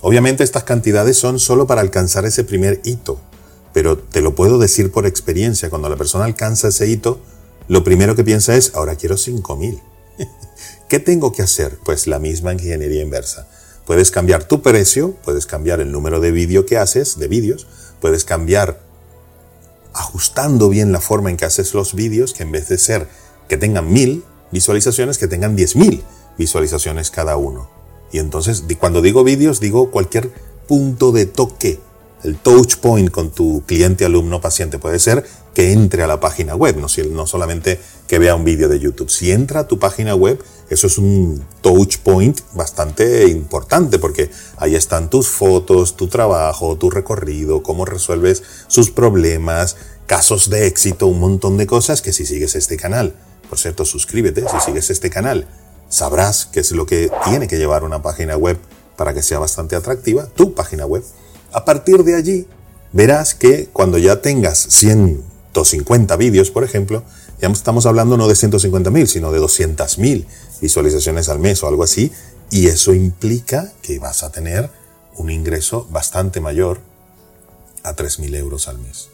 Obviamente 0.00 0.44
estas 0.44 0.64
cantidades 0.64 1.16
son 1.16 1.38
solo 1.38 1.66
para 1.66 1.80
alcanzar 1.80 2.24
ese 2.24 2.44
primer 2.44 2.80
hito, 2.84 3.20
pero 3.72 3.98
te 3.98 4.20
lo 4.20 4.34
puedo 4.34 4.58
decir 4.58 4.92
por 4.92 5.06
experiencia, 5.06 5.70
cuando 5.70 5.88
la 5.88 5.96
persona 5.96 6.24
alcanza 6.24 6.68
ese 6.68 6.86
hito, 6.86 7.20
lo 7.66 7.84
primero 7.84 8.14
que 8.14 8.24
piensa 8.24 8.56
es, 8.56 8.74
ahora 8.74 8.96
quiero 8.96 9.16
5.000. 9.16 9.82
¿Qué 10.88 11.00
tengo 11.00 11.32
que 11.32 11.42
hacer? 11.42 11.78
Pues 11.84 12.06
la 12.06 12.18
misma 12.18 12.52
ingeniería 12.52 13.02
inversa. 13.02 13.48
Puedes 13.86 14.10
cambiar 14.10 14.44
tu 14.44 14.62
precio, 14.62 15.16
puedes 15.24 15.46
cambiar 15.46 15.80
el 15.80 15.92
número 15.92 16.20
de 16.20 16.30
vídeo 16.30 16.64
que 16.64 16.78
haces, 16.78 17.18
de 17.18 17.28
vídeos, 17.28 17.66
puedes 18.00 18.24
cambiar 18.24 18.80
ajustando 19.94 20.68
bien 20.68 20.92
la 20.92 21.00
forma 21.00 21.30
en 21.30 21.36
que 21.36 21.44
haces 21.44 21.74
los 21.74 21.94
vídeos, 21.94 22.32
que 22.32 22.44
en 22.44 22.52
vez 22.52 22.68
de 22.68 22.78
ser 22.78 23.08
que 23.48 23.56
tengan 23.56 23.92
mil 23.92 24.24
visualizaciones, 24.52 25.18
que 25.18 25.26
tengan 25.26 25.56
diez 25.56 25.74
mil 25.74 26.04
visualizaciones 26.38 27.10
cada 27.10 27.36
uno. 27.36 27.77
Y 28.12 28.18
entonces, 28.18 28.64
cuando 28.78 29.02
digo 29.02 29.24
vídeos, 29.24 29.60
digo 29.60 29.90
cualquier 29.90 30.30
punto 30.66 31.12
de 31.12 31.26
toque, 31.26 31.80
el 32.24 32.36
touch 32.36 32.76
point 32.76 33.10
con 33.10 33.30
tu 33.30 33.62
cliente, 33.66 34.04
alumno, 34.04 34.40
paciente. 34.40 34.78
Puede 34.78 34.98
ser 34.98 35.24
que 35.54 35.72
entre 35.72 36.02
a 36.02 36.06
la 36.06 36.20
página 36.20 36.54
web, 36.54 36.76
no, 36.76 36.86
no 37.10 37.26
solamente 37.26 37.80
que 38.06 38.18
vea 38.18 38.34
un 38.34 38.44
vídeo 38.44 38.68
de 38.68 38.80
YouTube. 38.80 39.10
Si 39.10 39.30
entra 39.30 39.60
a 39.60 39.68
tu 39.68 39.78
página 39.78 40.14
web, 40.14 40.42
eso 40.70 40.86
es 40.86 40.98
un 40.98 41.44
touch 41.60 41.98
point 41.98 42.40
bastante 42.54 43.28
importante 43.28 43.98
porque 43.98 44.30
ahí 44.56 44.74
están 44.74 45.10
tus 45.10 45.28
fotos, 45.28 45.96
tu 45.96 46.08
trabajo, 46.08 46.76
tu 46.76 46.90
recorrido, 46.90 47.62
cómo 47.62 47.84
resuelves 47.84 48.42
sus 48.66 48.90
problemas, 48.90 49.76
casos 50.06 50.50
de 50.50 50.66
éxito, 50.66 51.06
un 51.06 51.20
montón 51.20 51.56
de 51.56 51.66
cosas 51.66 52.02
que 52.02 52.12
si 52.12 52.26
sigues 52.26 52.54
este 52.54 52.76
canal, 52.76 53.14
por 53.48 53.58
cierto, 53.58 53.84
suscríbete, 53.84 54.44
si 54.48 54.60
sigues 54.60 54.90
este 54.90 55.08
canal, 55.10 55.46
sabrás 55.88 56.46
qué 56.46 56.60
es 56.60 56.72
lo 56.72 56.86
que 56.86 57.10
tiene 57.24 57.48
que 57.48 57.58
llevar 57.58 57.84
una 57.84 58.02
página 58.02 58.36
web 58.36 58.58
para 58.96 59.14
que 59.14 59.22
sea 59.22 59.38
bastante 59.38 59.76
atractiva, 59.76 60.26
tu 60.26 60.54
página 60.54 60.86
web. 60.86 61.04
A 61.52 61.64
partir 61.64 62.04
de 62.04 62.14
allí, 62.14 62.46
verás 62.92 63.34
que 63.34 63.68
cuando 63.72 63.98
ya 63.98 64.20
tengas 64.20 64.58
150 64.58 66.16
vídeos, 66.16 66.50
por 66.50 66.64
ejemplo, 66.64 67.04
ya 67.40 67.48
estamos 67.48 67.86
hablando 67.86 68.16
no 68.16 68.26
de 68.26 68.34
150.000, 68.34 69.06
sino 69.06 69.30
de 69.30 69.40
200.000 69.40 70.26
visualizaciones 70.60 71.28
al 71.28 71.38
mes 71.38 71.62
o 71.62 71.68
algo 71.68 71.84
así, 71.84 72.12
y 72.50 72.66
eso 72.66 72.94
implica 72.94 73.72
que 73.82 73.98
vas 73.98 74.22
a 74.22 74.32
tener 74.32 74.70
un 75.16 75.30
ingreso 75.30 75.86
bastante 75.90 76.40
mayor 76.40 76.80
a 77.82 77.94
3.000 77.94 78.34
euros 78.34 78.68
al 78.68 78.78
mes. 78.78 79.08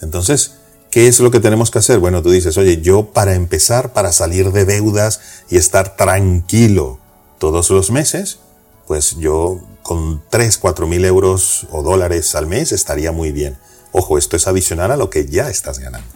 Entonces, 0.00 0.56
¿qué 0.92 1.08
es 1.08 1.20
lo 1.20 1.30
que 1.30 1.40
tenemos 1.40 1.70
que 1.70 1.78
hacer? 1.78 1.98
Bueno, 1.98 2.22
tú 2.22 2.30
dices, 2.30 2.56
oye, 2.58 2.82
yo 2.82 3.06
para 3.12 3.34
empezar, 3.34 3.94
para 3.94 4.12
salir 4.12 4.52
de 4.52 4.66
deudas 4.66 5.20
y 5.48 5.56
estar 5.56 5.96
tranquilo 5.96 6.98
todos 7.38 7.70
los 7.70 7.90
meses, 7.90 8.38
pues 8.86 9.16
yo 9.16 9.60
con 9.82 10.22
3, 10.28 10.58
4 10.58 10.86
mil 10.86 11.04
euros 11.06 11.66
o 11.72 11.82
dólares 11.82 12.34
al 12.34 12.46
mes 12.46 12.72
estaría 12.72 13.10
muy 13.10 13.32
bien. 13.32 13.56
Ojo, 13.90 14.18
esto 14.18 14.36
es 14.36 14.46
adicional 14.46 14.92
a 14.92 14.96
lo 14.96 15.08
que 15.08 15.26
ya 15.26 15.48
estás 15.48 15.78
ganando, 15.78 16.06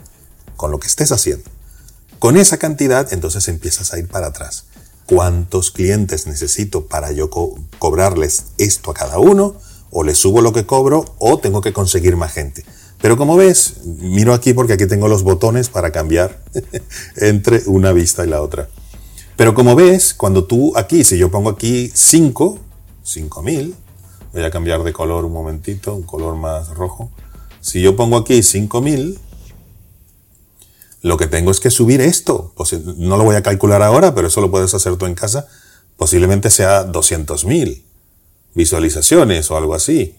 con 0.57 0.71
lo 0.71 0.79
que 0.79 0.89
estés 0.89 1.11
haciendo. 1.11 1.51
Con 2.19 2.37
esa 2.37 2.59
cantidad, 2.59 3.11
entonces 3.15 3.49
empiezas 3.49 3.95
a 3.95 3.99
ir 3.99 4.09
para 4.09 4.29
atrás. 4.29 4.67
¿Cuántos 5.07 5.71
clientes 5.71 6.27
necesito 6.27 6.87
para 6.87 7.13
yo 7.13 7.31
cobrarles 7.79 8.45
esto 8.59 8.91
a 8.91 8.95
cada 8.95 9.19
uno? 9.19 9.57
O 9.91 10.05
les 10.05 10.19
subo 10.19 10.43
lo 10.43 10.53
que 10.53 10.67
cobro 10.67 11.07
o 11.19 11.39
tengo 11.39 11.63
que 11.63 11.73
conseguir 11.73 12.17
más 12.17 12.33
gente. 12.33 12.65
Pero 13.01 13.17
como 13.17 13.37
ves, 13.37 13.85
miro 13.85 14.33
aquí 14.33 14.55
porque 14.55 14.73
aquí 14.73 14.87
tengo 14.87 15.09
los 15.09 15.23
botones 15.23 15.69
para 15.69 15.93
cambiar 15.93 16.43
entre 17.17 17.63
una 17.67 17.93
vista 17.93 18.25
y 18.25 18.29
la 18.29 18.41
otra. 18.43 18.69
Pero 19.37 19.55
como 19.55 19.77
ves, 19.77 20.15
cuando 20.15 20.45
tú 20.45 20.77
aquí, 20.77 21.05
si 21.05 21.19
yo 21.19 21.31
pongo 21.31 21.51
aquí 21.51 21.91
5, 21.95 22.59
5000, 23.03 23.75
voy 24.33 24.43
a 24.43 24.51
cambiar 24.51 24.83
de 24.83 24.93
color 24.93 25.25
un 25.25 25.33
momentito, 25.33 25.95
un 25.95 26.05
color 26.05 26.37
más 26.37 26.71
rojo. 26.71 27.11
Si 27.61 27.83
yo 27.83 27.97
pongo 27.97 28.17
aquí 28.17 28.43
5000, 28.43 29.19
lo 31.03 31.17
que 31.17 31.27
tengo 31.27 31.51
es 31.51 31.61
que 31.61 31.71
subir 31.71 32.01
esto. 32.01 32.53
No 32.97 33.17
lo 33.17 33.25
voy 33.25 33.37
a 33.37 33.43
calcular 33.43 33.83
ahora, 33.83 34.15
pero 34.15 34.29
eso 34.29 34.41
lo 34.41 34.51
puedes 34.51 34.73
hacer 34.73 34.97
tú 34.97 35.07
en 35.07 35.15
casa. 35.15 35.47
Posiblemente 35.97 36.51
sea 36.51 36.87
200.000 36.87 37.83
visualizaciones 38.55 39.51
o 39.51 39.57
algo 39.57 39.75
así. 39.75 40.17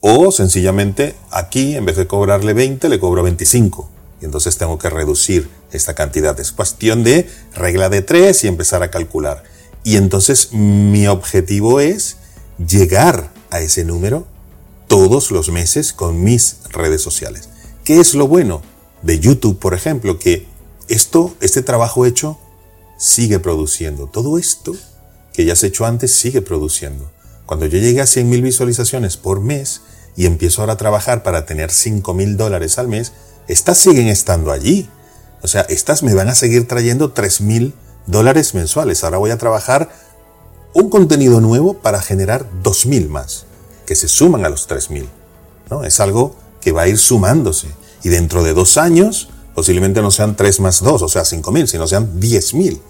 O 0.00 0.30
sencillamente 0.30 1.16
aquí, 1.30 1.76
en 1.76 1.84
vez 1.84 1.96
de 1.96 2.06
cobrarle 2.06 2.54
20, 2.54 2.88
le 2.88 3.00
cobro 3.00 3.22
25 3.22 3.90
y 4.20 4.24
entonces 4.24 4.56
tengo 4.58 4.78
que 4.78 4.90
reducir 4.90 5.48
esta 5.72 5.94
cantidad. 5.94 6.38
Es 6.40 6.52
cuestión 6.52 7.04
de 7.04 7.28
regla 7.54 7.88
de 7.88 8.02
tres 8.02 8.44
y 8.44 8.48
empezar 8.48 8.82
a 8.82 8.90
calcular. 8.90 9.44
Y 9.84 9.96
entonces 9.96 10.52
mi 10.52 11.06
objetivo 11.06 11.80
es 11.80 12.16
llegar 12.58 13.30
a 13.50 13.60
ese 13.60 13.84
número 13.84 14.26
todos 14.88 15.30
los 15.30 15.50
meses 15.50 15.92
con 15.92 16.24
mis 16.24 16.56
redes 16.70 17.02
sociales. 17.02 17.48
¿Qué 17.84 18.00
es 18.00 18.14
lo 18.14 18.26
bueno 18.26 18.62
de 19.02 19.20
YouTube, 19.20 19.58
por 19.58 19.74
ejemplo? 19.74 20.18
Que 20.18 20.46
esto, 20.88 21.34
este 21.40 21.62
trabajo 21.62 22.06
hecho, 22.06 22.38
sigue 22.98 23.38
produciendo. 23.38 24.06
Todo 24.06 24.38
esto 24.38 24.74
que 25.32 25.44
ya 25.44 25.52
has 25.52 25.62
hecho 25.62 25.86
antes 25.86 26.12
sigue 26.12 26.42
produciendo. 26.42 27.10
Cuando 27.46 27.66
yo 27.66 27.78
llegué 27.78 28.00
a 28.00 28.04
100.000 28.04 28.42
visualizaciones 28.42 29.16
por 29.16 29.40
mes 29.40 29.82
y 30.18 30.26
empiezo 30.26 30.62
ahora 30.62 30.72
a 30.72 30.76
trabajar 30.76 31.22
para 31.22 31.46
tener 31.46 31.70
5.000 31.70 32.34
dólares 32.34 32.76
al 32.78 32.88
mes, 32.88 33.12
estas 33.46 33.78
siguen 33.78 34.08
estando 34.08 34.50
allí. 34.50 34.90
O 35.42 35.46
sea, 35.46 35.60
estas 35.68 36.02
me 36.02 36.12
van 36.12 36.26
a 36.26 36.34
seguir 36.34 36.66
trayendo 36.66 37.12
3 37.12 37.40
mil 37.40 37.72
dólares 38.08 38.52
mensuales. 38.52 39.04
Ahora 39.04 39.18
voy 39.18 39.30
a 39.30 39.38
trabajar 39.38 39.88
un 40.74 40.90
contenido 40.90 41.40
nuevo 41.40 41.74
para 41.74 42.02
generar 42.02 42.46
2 42.64 42.86
mil 42.86 43.08
más, 43.08 43.46
que 43.86 43.94
se 43.94 44.08
suman 44.08 44.44
a 44.44 44.48
los 44.48 44.66
3 44.66 44.90
mil. 44.90 45.08
¿no? 45.70 45.84
Es 45.84 46.00
algo 46.00 46.34
que 46.60 46.72
va 46.72 46.82
a 46.82 46.88
ir 46.88 46.98
sumándose. 46.98 47.68
Y 48.02 48.08
dentro 48.08 48.42
de 48.42 48.54
dos 48.54 48.76
años, 48.76 49.28
posiblemente 49.54 50.02
no 50.02 50.10
sean 50.10 50.34
3 50.34 50.58
más 50.58 50.82
2, 50.82 51.00
o 51.00 51.08
sea, 51.08 51.24
5 51.24 51.52
mil, 51.52 51.68
sino 51.68 51.86
sean 51.86 52.18
10 52.18 52.54
mil. 52.54 52.82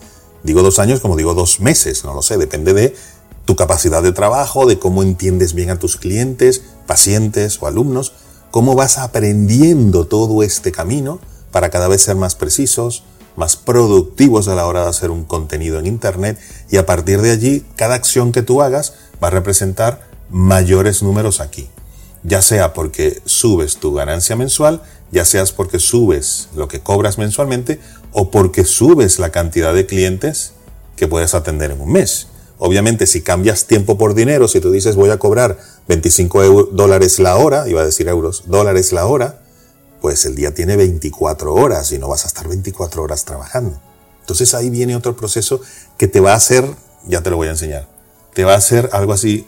Digo 0.44 0.62
dos 0.62 0.78
años 0.78 1.00
como 1.00 1.14
digo 1.14 1.34
dos 1.34 1.60
meses, 1.60 2.04
no 2.04 2.14
lo 2.14 2.22
sé, 2.22 2.38
depende 2.38 2.72
de 2.72 2.96
tu 3.44 3.54
capacidad 3.54 4.02
de 4.02 4.12
trabajo, 4.12 4.64
de 4.64 4.78
cómo 4.78 5.02
entiendes 5.02 5.52
bien 5.52 5.68
a 5.68 5.78
tus 5.78 5.96
clientes, 5.98 6.62
pacientes 6.88 7.62
o 7.62 7.68
alumnos 7.68 8.12
cómo 8.50 8.74
vas 8.74 8.98
aprendiendo 8.98 10.06
todo 10.06 10.42
este 10.42 10.72
camino 10.72 11.20
para 11.52 11.70
cada 11.70 11.86
vez 11.86 12.02
ser 12.02 12.16
más 12.16 12.34
precisos, 12.34 13.04
más 13.36 13.56
productivos 13.56 14.48
a 14.48 14.54
la 14.54 14.66
hora 14.66 14.82
de 14.82 14.90
hacer 14.90 15.10
un 15.10 15.24
contenido 15.24 15.78
en 15.78 15.86
Internet 15.86 16.38
y 16.70 16.78
a 16.78 16.86
partir 16.86 17.20
de 17.20 17.30
allí 17.30 17.64
cada 17.76 17.94
acción 17.94 18.32
que 18.32 18.42
tú 18.42 18.62
hagas 18.62 18.94
va 19.22 19.28
a 19.28 19.32
representar 19.32 20.08
mayores 20.30 21.02
números 21.02 21.40
aquí. 21.40 21.68
Ya 22.24 22.42
sea 22.42 22.72
porque 22.72 23.22
subes 23.24 23.76
tu 23.76 23.94
ganancia 23.94 24.34
mensual, 24.34 24.82
ya 25.12 25.24
seas 25.24 25.52
porque 25.52 25.78
subes 25.78 26.48
lo 26.56 26.68
que 26.68 26.80
cobras 26.80 27.16
mensualmente 27.16 27.80
o 28.12 28.30
porque 28.30 28.64
subes 28.64 29.18
la 29.18 29.30
cantidad 29.30 29.72
de 29.72 29.86
clientes 29.86 30.52
que 30.96 31.06
puedes 31.06 31.34
atender 31.34 31.70
en 31.70 31.80
un 31.80 31.92
mes. 31.92 32.26
Obviamente, 32.58 33.06
si 33.06 33.22
cambias 33.22 33.66
tiempo 33.66 33.96
por 33.96 34.14
dinero, 34.14 34.48
si 34.48 34.60
tú 34.60 34.72
dices 34.72 34.96
voy 34.96 35.10
a 35.10 35.18
cobrar 35.18 35.58
25 35.86 36.70
dólares 36.72 37.20
la 37.20 37.36
hora, 37.36 37.68
iba 37.68 37.82
a 37.82 37.84
decir 37.84 38.08
euros, 38.08 38.44
dólares 38.46 38.92
la 38.92 39.06
hora, 39.06 39.42
pues 40.00 40.24
el 40.24 40.34
día 40.34 40.54
tiene 40.54 40.76
24 40.76 41.54
horas 41.54 41.92
y 41.92 41.98
no 41.98 42.08
vas 42.08 42.24
a 42.24 42.28
estar 42.28 42.48
24 42.48 43.02
horas 43.02 43.24
trabajando. 43.24 43.80
Entonces 44.20 44.54
ahí 44.54 44.70
viene 44.70 44.96
otro 44.96 45.16
proceso 45.16 45.60
que 45.96 46.08
te 46.08 46.20
va 46.20 46.32
a 46.32 46.36
hacer, 46.36 46.64
ya 47.06 47.22
te 47.22 47.30
lo 47.30 47.36
voy 47.36 47.48
a 47.48 47.52
enseñar, 47.52 47.88
te 48.34 48.44
va 48.44 48.54
a 48.54 48.58
hacer 48.58 48.90
algo 48.92 49.12
así, 49.12 49.46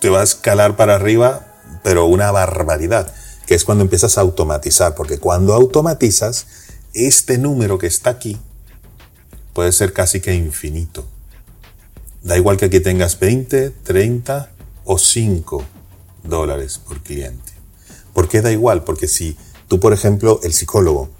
te 0.00 0.08
va 0.08 0.20
a 0.20 0.24
escalar 0.24 0.76
para 0.76 0.94
arriba, 0.94 1.46
pero 1.82 2.06
una 2.06 2.30
barbaridad, 2.30 3.12
que 3.46 3.54
es 3.54 3.64
cuando 3.64 3.82
empiezas 3.82 4.16
a 4.16 4.20
automatizar, 4.20 4.94
porque 4.94 5.18
cuando 5.18 5.54
automatizas, 5.54 6.46
este 6.94 7.36
número 7.38 7.78
que 7.78 7.86
está 7.86 8.10
aquí 8.10 8.38
puede 9.52 9.72
ser 9.72 9.92
casi 9.92 10.20
que 10.20 10.34
infinito. 10.34 11.04
Da 12.22 12.36
igual 12.36 12.56
que 12.56 12.66
aquí 12.66 12.80
tengas 12.80 13.18
20, 13.18 13.70
30 13.70 14.50
o 14.84 14.98
5 14.98 15.64
dólares 16.24 16.78
por 16.78 17.02
cliente. 17.02 17.52
¿Por 18.12 18.28
qué 18.28 18.42
da 18.42 18.52
igual? 18.52 18.84
Porque 18.84 19.08
si 19.08 19.36
tú, 19.68 19.80
por 19.80 19.92
ejemplo, 19.92 20.40
el 20.44 20.52
psicólogo, 20.52 21.10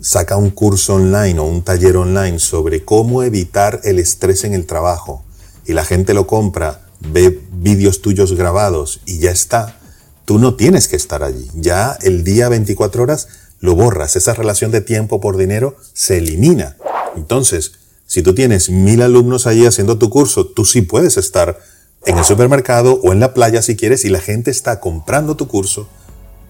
saca 0.00 0.36
un 0.36 0.50
curso 0.50 0.94
online 0.94 1.38
o 1.38 1.44
un 1.44 1.62
taller 1.62 1.96
online 1.96 2.38
sobre 2.38 2.84
cómo 2.84 3.22
evitar 3.22 3.80
el 3.84 3.98
estrés 3.98 4.44
en 4.44 4.54
el 4.54 4.64
trabajo 4.64 5.24
y 5.66 5.72
la 5.72 5.84
gente 5.84 6.14
lo 6.14 6.26
compra, 6.26 6.86
ve 7.00 7.42
vídeos 7.52 8.00
tuyos 8.00 8.34
grabados 8.34 9.00
y 9.04 9.18
ya 9.18 9.30
está, 9.30 9.78
tú 10.24 10.38
no 10.38 10.54
tienes 10.54 10.88
que 10.88 10.96
estar 10.96 11.22
allí. 11.22 11.50
Ya 11.54 11.98
el 12.02 12.24
día 12.24 12.48
24 12.48 13.02
horas 13.02 13.28
lo 13.60 13.74
borras. 13.74 14.16
Esa 14.16 14.34
relación 14.34 14.70
de 14.70 14.80
tiempo 14.80 15.20
por 15.20 15.36
dinero 15.36 15.76
se 15.92 16.18
elimina. 16.18 16.76
Entonces, 17.16 17.72
si 18.08 18.22
tú 18.22 18.34
tienes 18.34 18.70
mil 18.70 19.02
alumnos 19.02 19.46
ahí 19.46 19.66
haciendo 19.66 19.98
tu 19.98 20.08
curso, 20.08 20.46
tú 20.46 20.64
sí 20.64 20.80
puedes 20.80 21.18
estar 21.18 21.60
en 22.06 22.16
el 22.16 22.24
supermercado 22.24 22.98
o 23.04 23.12
en 23.12 23.20
la 23.20 23.34
playa 23.34 23.60
si 23.60 23.76
quieres 23.76 24.06
y 24.06 24.08
la 24.08 24.18
gente 24.18 24.50
está 24.50 24.80
comprando 24.80 25.36
tu 25.36 25.46
curso, 25.46 25.90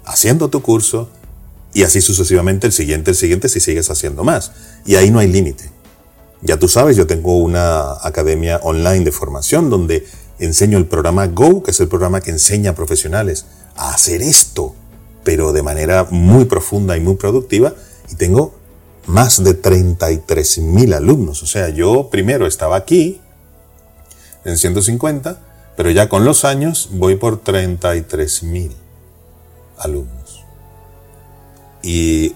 haciendo 0.05 0.51
tu 0.51 0.63
curso 0.63 1.11
y 1.75 1.83
así 1.83 2.01
sucesivamente 2.01 2.69
el 2.69 2.73
siguiente, 2.73 3.11
el 3.11 3.17
siguiente 3.17 3.49
si 3.49 3.59
sigues 3.59 3.91
haciendo 3.91 4.23
más. 4.23 4.53
Y 4.87 4.95
ahí 4.95 5.11
no 5.11 5.19
hay 5.19 5.27
límite. 5.27 5.69
Ya 6.43 6.59
tú 6.59 6.69
sabes, 6.69 6.97
yo 6.97 7.09
tengo 7.09 7.37
una 7.39 7.95
academia 8.07 8.59
online 8.63 9.05
de 9.05 9.11
formación 9.11 9.69
donde 9.69 10.07
enseño 10.39 10.79
el 10.79 10.87
programa 10.87 11.27
Go, 11.27 11.65
que 11.65 11.73
es 11.73 11.81
el 11.81 11.89
programa 11.89 12.21
que 12.21 12.31
enseña 12.31 12.71
a 12.71 12.75
profesionales 12.77 13.47
a 13.75 13.93
hacer 13.93 14.23
esto, 14.23 14.77
pero 15.25 15.53
de 15.53 15.65
manera 15.65 16.07
muy 16.09 16.45
profunda 16.45 16.97
y 16.97 17.01
muy 17.01 17.17
productiva. 17.17 17.75
Y 18.13 18.15
tengo 18.15 18.58
más 19.09 19.43
de 19.43 19.55
33 19.55 20.59
mil 20.59 20.93
alumnos. 20.95 21.43
O 21.43 21.47
sea, 21.47 21.69
yo 21.71 22.09
primero 22.11 22.47
estaba 22.47 22.77
aquí 22.77 23.21
en 24.45 24.57
150, 24.57 25.41
pero 25.77 25.91
ya 25.91 26.09
con 26.09 26.25
los 26.25 26.45
años 26.45 26.91
voy 26.93 27.17
por 27.17 27.43
33 27.43 28.43
mil 28.45 28.77
alumnos. 29.79 30.45
Y 31.83 32.35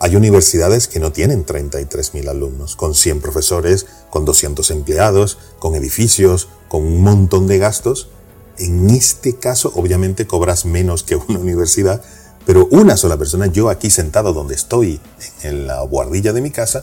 hay 0.00 0.14
universidades 0.14 0.86
que 0.86 1.00
no 1.00 1.10
tienen 1.10 1.44
33.000 1.44 2.28
alumnos, 2.28 2.76
con 2.76 2.94
100 2.94 3.20
profesores, 3.20 3.86
con 4.10 4.24
200 4.24 4.70
empleados, 4.70 5.38
con 5.58 5.74
edificios, 5.74 6.48
con 6.68 6.84
un 6.84 7.02
montón 7.02 7.48
de 7.48 7.58
gastos. 7.58 8.08
En 8.58 8.90
este 8.90 9.36
caso, 9.36 9.72
obviamente, 9.74 10.26
cobras 10.26 10.64
menos 10.64 11.02
que 11.02 11.16
una 11.16 11.38
universidad, 11.40 12.02
pero 12.48 12.66
una 12.70 12.96
sola 12.96 13.18
persona, 13.18 13.44
yo 13.48 13.68
aquí 13.68 13.90
sentado 13.90 14.32
donde 14.32 14.54
estoy, 14.54 14.98
en 15.42 15.66
la 15.66 15.82
guardilla 15.82 16.32
de 16.32 16.40
mi 16.40 16.50
casa, 16.50 16.82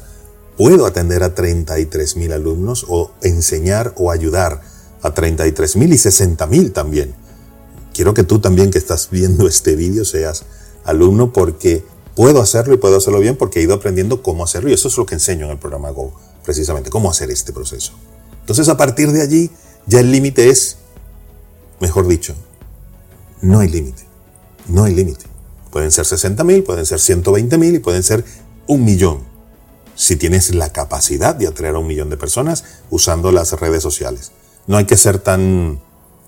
puedo 0.60 0.86
atender 0.86 1.24
a 1.24 1.34
33.000 1.34 2.34
alumnos 2.34 2.86
o 2.88 3.14
enseñar 3.24 3.92
o 3.98 4.12
ayudar 4.12 4.62
a 5.02 5.12
33.000 5.12 5.88
y 5.88 6.36
60.000 6.36 6.72
también. 6.72 7.16
Quiero 7.96 8.14
que 8.14 8.22
tú 8.22 8.38
también 8.38 8.70
que 8.70 8.78
estás 8.78 9.10
viendo 9.10 9.48
este 9.48 9.76
vídeo 9.76 10.06
seas 10.06 10.44
alumno 10.84 11.34
porque 11.34 11.84
puedo 12.16 12.44
hacerlo 12.44 12.76
y 12.76 12.78
puedo 12.78 12.98
hacerlo 12.98 13.20
bien 13.20 13.36
porque 13.36 13.60
he 13.60 13.64
ido 13.64 13.74
aprendiendo 13.74 14.22
cómo 14.22 14.44
hacerlo 14.44 14.70
y 14.70 14.74
eso 14.74 14.88
es 14.88 14.96
lo 15.00 15.08
que 15.08 15.16
enseño 15.16 15.46
en 15.46 15.54
el 15.54 15.58
programa 15.58 15.90
Go, 15.90 16.14
precisamente, 16.44 16.92
cómo 16.92 17.10
hacer 17.10 17.32
este 17.32 17.54
proceso. 17.54 17.94
Entonces 18.42 18.70
a 18.70 18.78
partir 18.78 19.12
de 19.12 19.24
allí 19.24 19.50
ya 19.88 20.00
el 20.00 20.12
límite 20.12 20.48
es, 20.48 20.78
mejor 21.80 22.08
dicho, 22.08 22.36
no 23.42 23.62
hay 23.62 23.70
límite, 23.70 24.04
no 24.68 24.84
hay 24.84 24.94
límite. 24.94 25.34
Pueden 25.76 25.92
ser 25.92 26.06
60 26.06 26.42
mil, 26.46 26.64
pueden 26.64 26.86
ser 26.86 27.02
120 27.02 27.58
mil 27.58 27.76
y 27.76 27.80
pueden 27.80 28.02
ser 28.02 28.24
un 28.66 28.86
millón. 28.86 29.26
Si 29.94 30.16
tienes 30.16 30.56
la 30.56 30.70
capacidad 30.70 31.36
de 31.36 31.48
atraer 31.48 31.76
a 31.76 31.80
un 31.80 31.88
millón 31.88 32.10
de 32.10 32.16
personas 32.16 32.64
usando 32.90 33.30
las 33.34 33.52
redes 33.60 33.84
sociales. 33.84 34.32
No 34.68 34.78
hay 34.78 34.86
que 34.86 34.96
ser 34.96 35.20
tan, 35.20 35.82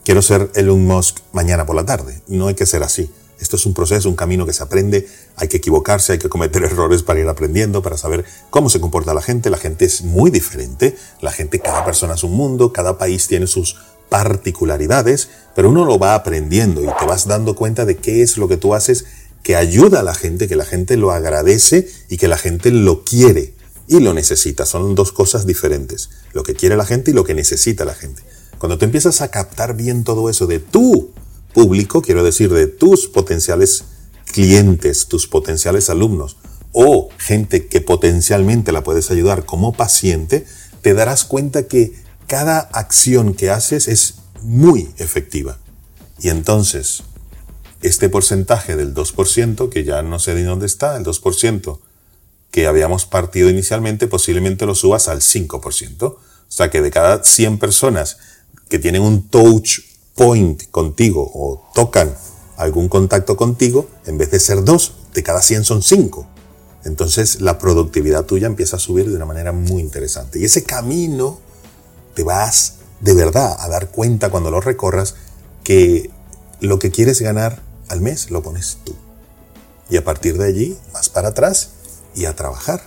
quiero 0.04 0.22
ser 0.22 0.52
Elon 0.54 0.86
Musk 0.86 1.20
mañana 1.32 1.66
por 1.66 1.78
la 1.78 1.86
tarde. 1.86 2.22
No 2.28 2.48
hay 2.48 2.56
que 2.56 2.66
ser 2.66 2.84
así. 2.84 3.10
Esto 3.40 3.56
es 3.56 3.66
un 3.66 3.74
proceso, 3.74 4.10
un 4.10 4.18
camino 4.18 4.46
que 4.46 4.52
se 4.52 4.64
aprende, 4.64 5.08
hay 5.38 5.48
que 5.48 5.56
equivocarse, 5.56 6.12
hay 6.12 6.20
que 6.20 6.28
cometer 6.28 6.64
errores 6.66 7.02
para 7.02 7.22
ir 7.22 7.30
aprendiendo, 7.30 7.82
para 7.82 7.96
saber 7.96 8.26
cómo 8.50 8.68
se 8.70 8.82
comporta 8.82 9.14
la 9.14 9.22
gente. 9.22 9.50
La 9.50 9.58
gente 9.58 9.86
es 9.86 10.02
muy 10.02 10.30
diferente, 10.30 10.98
la 11.22 11.32
gente, 11.32 11.62
cada 11.62 11.86
persona 11.86 12.16
es 12.16 12.24
un 12.26 12.34
mundo, 12.34 12.74
cada 12.74 12.98
país 12.98 13.28
tiene 13.28 13.48
sus 13.48 13.78
particularidades, 14.10 15.30
pero 15.56 15.70
uno 15.70 15.86
lo 15.86 16.00
va 16.00 16.16
aprendiendo 16.16 16.82
y 16.84 16.88
te 17.00 17.06
vas 17.06 17.28
dando 17.28 17.56
cuenta 17.56 17.86
de 17.86 17.96
qué 17.96 18.22
es 18.22 18.38
lo 18.38 18.50
que 18.50 18.58
tú 18.58 18.74
haces 18.74 19.06
que 19.48 19.56
ayuda 19.56 20.02
a 20.02 20.04
la 20.04 20.14
gente, 20.14 20.50
que 20.50 20.58
la 20.58 20.66
gente 20.66 20.98
lo 20.98 21.14
agradece 21.14 21.90
y 22.10 22.18
que 22.18 22.28
la 22.28 22.38
gente 22.38 22.70
lo 22.70 23.06
quiere 23.06 23.54
y 23.88 24.02
lo 24.02 24.14
necesita. 24.14 24.66
Son 24.66 24.94
dos 24.94 25.14
cosas 25.14 25.48
diferentes, 25.48 26.10
lo 26.34 26.44
que 26.44 26.54
quiere 26.54 26.76
la 26.76 26.84
gente 26.84 27.12
y 27.12 27.14
lo 27.14 27.24
que 27.24 27.34
necesita 27.34 27.86
la 27.86 27.94
gente. 27.94 28.24
Cuando 28.58 28.78
tú 28.78 28.84
empiezas 28.84 29.22
a 29.22 29.32
captar 29.32 29.78
bien 29.78 30.04
todo 30.04 30.30
eso 30.30 30.48
de 30.48 30.60
tú, 30.60 31.14
público, 31.54 32.02
quiero 32.02 32.26
decir, 32.26 32.52
de 32.52 32.68
tus 32.68 33.08
potenciales 33.08 33.86
clientes, 34.34 35.08
tus 35.08 35.28
potenciales 35.28 35.90
alumnos 35.90 36.36
o 36.74 37.08
gente 37.18 37.68
que 37.68 37.80
potencialmente 37.80 38.74
la 38.74 38.84
puedes 38.84 39.12
ayudar 39.12 39.46
como 39.46 39.72
paciente, 39.72 40.46
te 40.82 40.94
darás 40.94 41.24
cuenta 41.24 41.70
que 41.70 41.94
cada 42.28 42.60
acción 42.60 43.34
que 43.34 43.50
haces 43.50 43.88
es 43.88 44.16
muy 44.42 44.90
efectiva. 44.98 45.58
Y 46.20 46.28
entonces, 46.28 47.04
este 47.82 48.10
porcentaje 48.10 48.76
del 48.76 48.94
2%, 48.94 49.70
que 49.70 49.84
ya 49.84 50.02
no 50.02 50.20
sé 50.20 50.34
de 50.34 50.44
dónde 50.44 50.66
está, 50.66 50.98
el 50.98 51.04
2%, 51.04 51.80
que 52.52 52.68
habíamos 52.68 53.06
partido 53.06 53.50
inicialmente, 53.50 54.08
posiblemente 54.08 54.66
lo 54.66 54.76
subas 54.76 55.08
al 55.08 55.22
5%. 55.22 56.04
O 56.04 56.20
sea 56.48 56.70
que 56.70 56.82
de 56.82 56.92
cada 56.92 57.24
100 57.24 57.60
personas 57.60 58.18
que 58.70 58.80
tienen 58.80 59.02
un 59.02 59.28
touch 59.28 59.80
point 60.16 60.70
contigo 60.72 61.30
o 61.34 61.70
tocan 61.74 62.14
algún 62.58 62.90
contacto 62.90 63.38
contigo, 63.38 63.88
en 64.06 64.18
vez 64.18 64.32
de 64.32 64.40
ser 64.40 64.64
dos, 64.64 64.94
de 65.14 65.24
cada 65.24 65.42
100 65.42 65.64
son 65.64 65.84
cinco. 65.84 66.28
Entonces 66.84 67.42
la 67.42 67.60
productividad 67.60 68.26
tuya 68.26 68.48
empieza 68.48 68.78
a 68.78 68.80
subir 68.80 69.10
de 69.10 69.16
una 69.16 69.26
manera 69.26 69.52
muy 69.52 69.82
interesante. 69.82 70.40
Y 70.40 70.46
ese 70.46 70.64
camino 70.64 71.40
te 72.16 72.24
vas 72.24 72.76
de 73.02 73.14
verdad 73.14 73.56
a 73.60 73.68
dar 73.70 73.92
cuenta 73.92 74.30
cuando 74.30 74.50
lo 74.50 74.62
recorras 74.62 75.16
que 75.64 76.10
lo 76.60 76.80
que 76.80 76.90
quieres 76.90 77.22
ganar 77.22 77.62
al 77.90 78.02
mes 78.02 78.32
lo 78.32 78.42
pones 78.42 78.78
tú. 78.84 78.96
Y 79.90 79.98
a 79.98 80.04
partir 80.04 80.38
de 80.38 80.46
allí 80.46 80.78
vas 80.94 81.10
para 81.10 81.30
atrás 81.30 81.70
y 82.16 82.26
a 82.26 82.36
trabajar. 82.36 82.82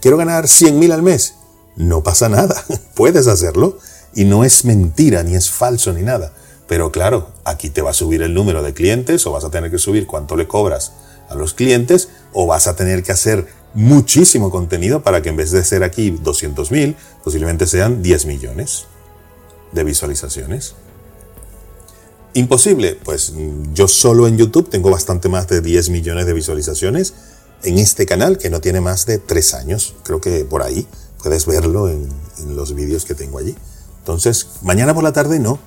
Quiero 0.00 0.16
ganar 0.16 0.48
100 0.48 0.78
mil 0.78 0.92
al 0.92 1.02
mes. 1.02 1.34
No 1.76 2.02
pasa 2.02 2.28
nada, 2.28 2.64
puedes 2.94 3.26
hacerlo. 3.26 3.78
Y 4.14 4.24
no 4.24 4.44
es 4.44 4.64
mentira, 4.64 5.22
ni 5.22 5.36
es 5.36 5.50
falso, 5.50 5.92
ni 5.92 6.02
nada. 6.02 6.32
Pero 6.66 6.92
claro, 6.92 7.30
aquí 7.44 7.70
te 7.70 7.82
va 7.82 7.90
a 7.90 7.94
subir 7.94 8.22
el 8.22 8.34
número 8.34 8.62
de 8.62 8.74
clientes 8.74 9.26
o 9.26 9.32
vas 9.32 9.44
a 9.44 9.50
tener 9.50 9.70
que 9.70 9.78
subir 9.78 10.06
cuánto 10.06 10.36
le 10.36 10.46
cobras 10.46 10.92
a 11.28 11.34
los 11.34 11.54
clientes 11.54 12.08
o 12.32 12.46
vas 12.46 12.66
a 12.66 12.76
tener 12.76 13.02
que 13.02 13.12
hacer 13.12 13.46
muchísimo 13.74 14.50
contenido 14.50 15.02
para 15.02 15.22
que 15.22 15.28
en 15.28 15.36
vez 15.36 15.52
de 15.52 15.64
ser 15.64 15.84
aquí 15.84 16.10
200 16.10 16.70
mil, 16.70 16.96
posiblemente 17.22 17.66
sean 17.66 18.02
10 18.02 18.26
millones 18.26 18.86
de 19.72 19.84
visualizaciones. 19.84 20.74
Imposible, 22.34 22.98
pues 23.04 23.32
yo 23.74 23.88
solo 23.88 24.28
en 24.28 24.38
YouTube 24.38 24.68
tengo 24.68 24.90
bastante 24.90 25.28
más 25.28 25.48
de 25.48 25.60
10 25.60 25.90
millones 25.90 26.26
de 26.26 26.32
visualizaciones 26.32 27.14
en 27.62 27.78
este 27.78 28.06
canal 28.06 28.38
que 28.38 28.50
no 28.50 28.60
tiene 28.60 28.80
más 28.80 29.04
de 29.06 29.18
3 29.18 29.54
años, 29.54 29.94
creo 30.04 30.20
que 30.20 30.44
por 30.44 30.62
ahí 30.62 30.86
puedes 31.22 31.44
verlo 31.46 31.88
en, 31.88 32.08
en 32.38 32.56
los 32.56 32.74
vídeos 32.74 33.04
que 33.04 33.14
tengo 33.14 33.38
allí. 33.38 33.56
Entonces, 33.98 34.46
mañana 34.62 34.94
por 34.94 35.02
la 35.02 35.12
tarde 35.12 35.38
no, 35.38 35.58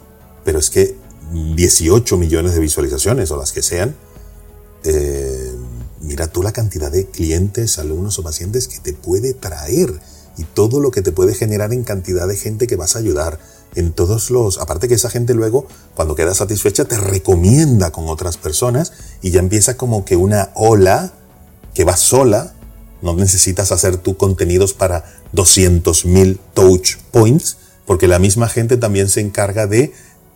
pero 0.44 0.60
es 0.60 0.70
que 0.70 0.96
18 1.32 2.18
millones 2.18 2.54
de 2.54 2.60
visualizaciones 2.60 3.32
o 3.32 3.38
las 3.38 3.52
que 3.52 3.62
sean, 3.62 3.96
eh, 4.84 5.52
mira 6.02 6.28
tú 6.28 6.44
la 6.44 6.52
cantidad 6.52 6.92
de 6.92 7.06
clientes, 7.08 7.80
alumnos 7.80 8.20
o 8.20 8.24
pacientes 8.24 8.68
que 8.68 8.80
te 8.80 8.94
puede 8.94 9.34
traer 9.34 10.00
y 10.38 10.44
todo 10.44 10.80
lo 10.80 10.92
que 10.92 11.02
te 11.02 11.12
puede 11.12 11.34
generar 11.34 11.74
en 11.74 11.84
cantidad 11.84 12.28
de 12.28 12.36
gente 12.36 12.68
que 12.68 12.76
vas 12.76 12.96
a 12.96 13.00
ayudar 13.00 13.40
en 13.76 13.92
todos 13.92 14.30
los, 14.30 14.60
aparte 14.60 14.88
que 14.88 14.96
esa 14.96 15.10
gente 15.10 15.34
luego, 15.34 15.68
cuando 15.96 16.16
queda 16.16 16.34
satisfecha, 16.34 16.86
te 16.86 16.98
recomienda 16.98 17.92
con 17.92 18.08
otras 18.08 18.38
personas 18.38 18.94
y 19.22 19.32
ya 19.32 19.40
empieza 19.40 19.78
como 19.78 20.06
que 20.06 20.16
una 20.16 20.52
ola 20.56 21.14
que 21.74 21.84
va 21.84 21.98
sola, 21.98 22.54
no 23.02 23.16
necesitas 23.16 23.72
hacer 23.72 23.98
tú 23.98 24.16
contenidos 24.16 24.74
para 24.74 25.04
200.000 25.34 26.40
touch 26.54 26.98
points, 27.12 27.58
porque 27.86 28.08
la 28.08 28.20
misma 28.20 28.48
gente 28.48 28.78
también 28.78 29.10
se 29.10 29.20
encarga 29.22 29.68
de 29.68 29.92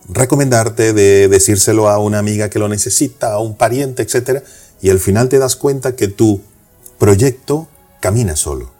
recomendarte, 0.08 0.92
de 0.92 1.28
decírselo 1.28 1.88
a 1.88 1.98
una 1.98 2.18
amiga 2.18 2.50
que 2.50 2.58
lo 2.58 2.68
necesita, 2.68 3.32
a 3.32 3.40
un 3.40 3.56
pariente, 3.56 4.02
etc. 4.02 4.42
Y 4.80 4.90
al 4.90 4.98
final 4.98 5.28
te 5.28 5.38
das 5.38 5.56
cuenta 5.56 5.96
que 5.96 6.08
tu 6.08 6.40
proyecto 6.98 7.68
camina 8.00 8.36
solo, 8.36 8.70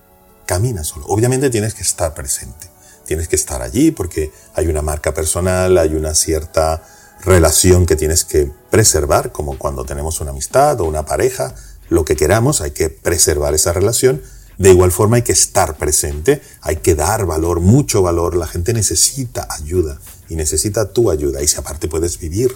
camina 0.47 0.85
solo. 0.85 1.07
Obviamente 1.07 1.51
tienes 1.51 1.75
que 1.75 1.83
estar 1.83 2.14
presente, 2.14 2.67
tienes 3.09 3.27
que 3.27 3.37
estar 3.37 3.62
allí 3.62 3.90
porque 3.90 4.31
hay 4.55 4.68
una 4.68 4.83
marca 4.83 5.14
personal, 5.14 5.79
hay 5.79 5.94
una 5.94 6.14
cierta 6.14 6.85
relación 7.25 7.87
que 7.87 7.97
tienes 7.97 8.25
que 8.25 8.53
preservar, 8.71 9.33
como 9.33 9.59
cuando 9.59 9.85
tenemos 9.85 10.21
una 10.21 10.31
amistad 10.31 10.81
o 10.81 10.85
una 10.85 11.07
pareja, 11.07 11.55
lo 11.88 12.05
que 12.05 12.16
queramos, 12.16 12.61
hay 12.61 12.73
que 12.73 12.90
preservar 12.90 13.55
esa 13.55 13.73
relación. 13.73 14.23
De 14.59 14.71
igual 14.71 14.92
forma 14.92 15.16
hay 15.16 15.23
que 15.23 15.33
estar 15.33 15.77
presente, 15.79 16.42
hay 16.61 16.77
que 16.77 16.94
dar 16.94 17.25
valor, 17.25 17.61
mucho 17.61 18.03
valor, 18.03 18.37
la 18.37 18.47
gente 18.47 18.75
necesita 18.75 19.49
ayuda 19.51 19.99
y 20.29 20.37
necesita 20.37 20.92
tu 20.92 21.11
ayuda. 21.11 21.42
Y 21.42 21.49
si 21.49 21.57
aparte 21.57 21.88
puedes 21.88 22.18
vivir 22.18 22.53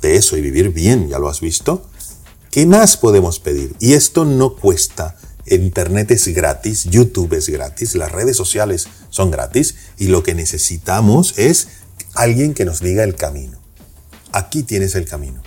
de 0.00 0.16
eso 0.16 0.36
y 0.36 0.40
vivir 0.40 0.70
bien, 0.72 1.08
ya 1.08 1.18
lo 1.18 1.28
has 1.28 1.40
visto, 1.40 1.82
¿qué 2.50 2.64
más 2.66 2.96
podemos 2.96 3.38
pedir? 3.38 3.76
Y 3.80 3.92
esto 3.92 4.24
no 4.24 4.56
cuesta. 4.56 5.16
Internet 5.46 6.10
es 6.10 6.28
gratis, 6.28 6.84
YouTube 6.84 7.34
es 7.34 7.48
gratis, 7.48 7.94
las 7.94 8.12
redes 8.12 8.36
sociales 8.36 8.88
son 9.10 9.30
gratis 9.30 9.74
y 9.98 10.08
lo 10.08 10.22
que 10.22 10.34
necesitamos 10.34 11.38
es 11.38 11.68
alguien 12.14 12.54
que 12.54 12.64
nos 12.64 12.80
diga 12.80 13.04
el 13.04 13.14
camino. 13.14 13.60
Aquí 14.32 14.62
tienes 14.62 14.94
el 14.94 15.06
camino. 15.06 15.42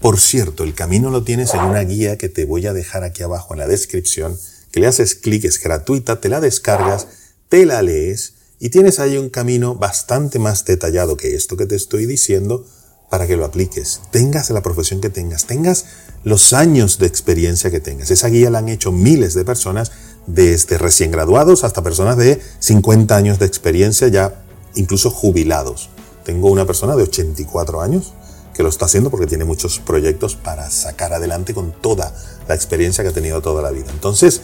Por 0.00 0.18
cierto, 0.18 0.64
el 0.64 0.74
camino 0.74 1.10
lo 1.10 1.24
tienes 1.24 1.54
en 1.54 1.60
una 1.60 1.80
guía 1.80 2.18
que 2.18 2.28
te 2.28 2.44
voy 2.44 2.66
a 2.66 2.72
dejar 2.72 3.04
aquí 3.04 3.22
abajo 3.22 3.54
en 3.54 3.60
la 3.60 3.66
descripción 3.66 4.38
que 4.70 4.80
le 4.80 4.86
haces 4.86 5.14
clic, 5.14 5.44
es 5.44 5.60
gratuita, 5.60 6.20
te 6.20 6.28
la 6.28 6.40
descargas, 6.40 7.06
te 7.48 7.66
la 7.66 7.82
lees 7.82 8.34
y 8.58 8.70
tienes 8.70 9.00
ahí 9.00 9.16
un 9.16 9.30
camino 9.30 9.74
bastante 9.74 10.38
más 10.38 10.64
detallado 10.64 11.16
que 11.16 11.34
esto 11.34 11.56
que 11.56 11.66
te 11.66 11.76
estoy 11.76 12.06
diciendo 12.06 12.66
para 13.10 13.26
que 13.26 13.36
lo 13.36 13.44
apliques. 13.44 14.00
Tengas 14.10 14.50
la 14.50 14.62
profesión 14.62 15.00
que 15.00 15.10
tengas, 15.10 15.44
tengas 15.44 15.84
los 16.24 16.52
años 16.52 16.98
de 16.98 17.06
experiencia 17.06 17.70
que 17.70 17.80
tengas. 17.80 18.10
Esa 18.10 18.28
guía 18.28 18.50
la 18.50 18.58
han 18.58 18.68
hecho 18.68 18.92
miles 18.92 19.34
de 19.34 19.44
personas, 19.44 19.92
desde 20.26 20.78
recién 20.78 21.10
graduados 21.10 21.64
hasta 21.64 21.82
personas 21.82 22.16
de 22.16 22.40
50 22.60 23.16
años 23.16 23.38
de 23.38 23.46
experiencia, 23.46 24.08
ya 24.08 24.42
incluso 24.74 25.10
jubilados. 25.10 25.90
Tengo 26.24 26.50
una 26.50 26.66
persona 26.66 26.94
de 26.94 27.02
84 27.02 27.82
años 27.82 28.14
que 28.54 28.62
lo 28.62 28.68
está 28.68 28.86
haciendo 28.86 29.10
porque 29.10 29.26
tiene 29.26 29.44
muchos 29.44 29.78
proyectos 29.78 30.36
para 30.36 30.70
sacar 30.70 31.12
adelante 31.12 31.54
con 31.54 31.72
toda 31.72 32.14
la 32.46 32.54
experiencia 32.54 33.02
que 33.02 33.10
ha 33.10 33.14
tenido 33.14 33.42
toda 33.42 33.62
la 33.62 33.70
vida. 33.70 33.90
Entonces, 33.90 34.42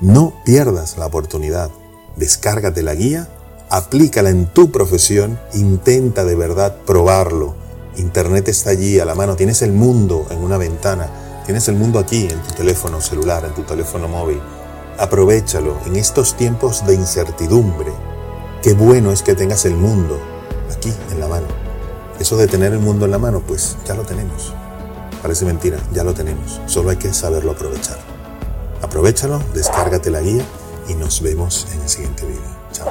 no 0.00 0.42
pierdas 0.44 0.98
la 0.98 1.06
oportunidad. 1.06 1.70
Descárgate 2.16 2.82
la 2.82 2.94
guía 2.94 3.28
aplícala 3.68 4.30
en 4.30 4.46
tu 4.46 4.70
profesión, 4.70 5.38
intenta 5.54 6.24
de 6.24 6.36
verdad 6.36 6.76
probarlo. 6.86 7.54
Internet 7.96 8.48
está 8.48 8.70
allí 8.70 9.00
a 9.00 9.04
la 9.04 9.14
mano, 9.14 9.36
tienes 9.36 9.62
el 9.62 9.72
mundo 9.72 10.26
en 10.30 10.42
una 10.42 10.58
ventana, 10.58 11.08
tienes 11.44 11.68
el 11.68 11.76
mundo 11.76 11.98
aquí 11.98 12.28
en 12.30 12.42
tu 12.42 12.54
teléfono 12.54 13.00
celular, 13.00 13.44
en 13.44 13.54
tu 13.54 13.62
teléfono 13.62 14.08
móvil. 14.08 14.40
Aprovechalo 14.98 15.78
en 15.86 15.96
estos 15.96 16.36
tiempos 16.36 16.86
de 16.86 16.94
incertidumbre. 16.94 17.92
Qué 18.62 18.74
bueno 18.74 19.12
es 19.12 19.22
que 19.22 19.34
tengas 19.34 19.64
el 19.64 19.76
mundo 19.76 20.18
aquí 20.74 20.92
en 21.10 21.20
la 21.20 21.28
mano. 21.28 21.46
Eso 22.18 22.36
de 22.36 22.46
tener 22.46 22.72
el 22.72 22.80
mundo 22.80 23.04
en 23.04 23.10
la 23.10 23.18
mano, 23.18 23.42
pues 23.46 23.76
ya 23.86 23.94
lo 23.94 24.02
tenemos. 24.02 24.52
Parece 25.22 25.44
mentira, 25.44 25.78
ya 25.92 26.04
lo 26.04 26.14
tenemos. 26.14 26.60
Solo 26.66 26.90
hay 26.90 26.96
que 26.96 27.12
saberlo 27.12 27.52
aprovechar. 27.52 27.98
Aprovechalo, 28.82 29.40
descárgate 29.54 30.10
la 30.10 30.20
guía 30.20 30.44
y 30.88 30.94
nos 30.94 31.20
vemos 31.20 31.66
en 31.74 31.80
el 31.80 31.88
siguiente 31.88 32.26
vídeo. 32.26 32.42
Chao. 32.72 32.86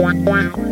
Wow. 0.00 0.70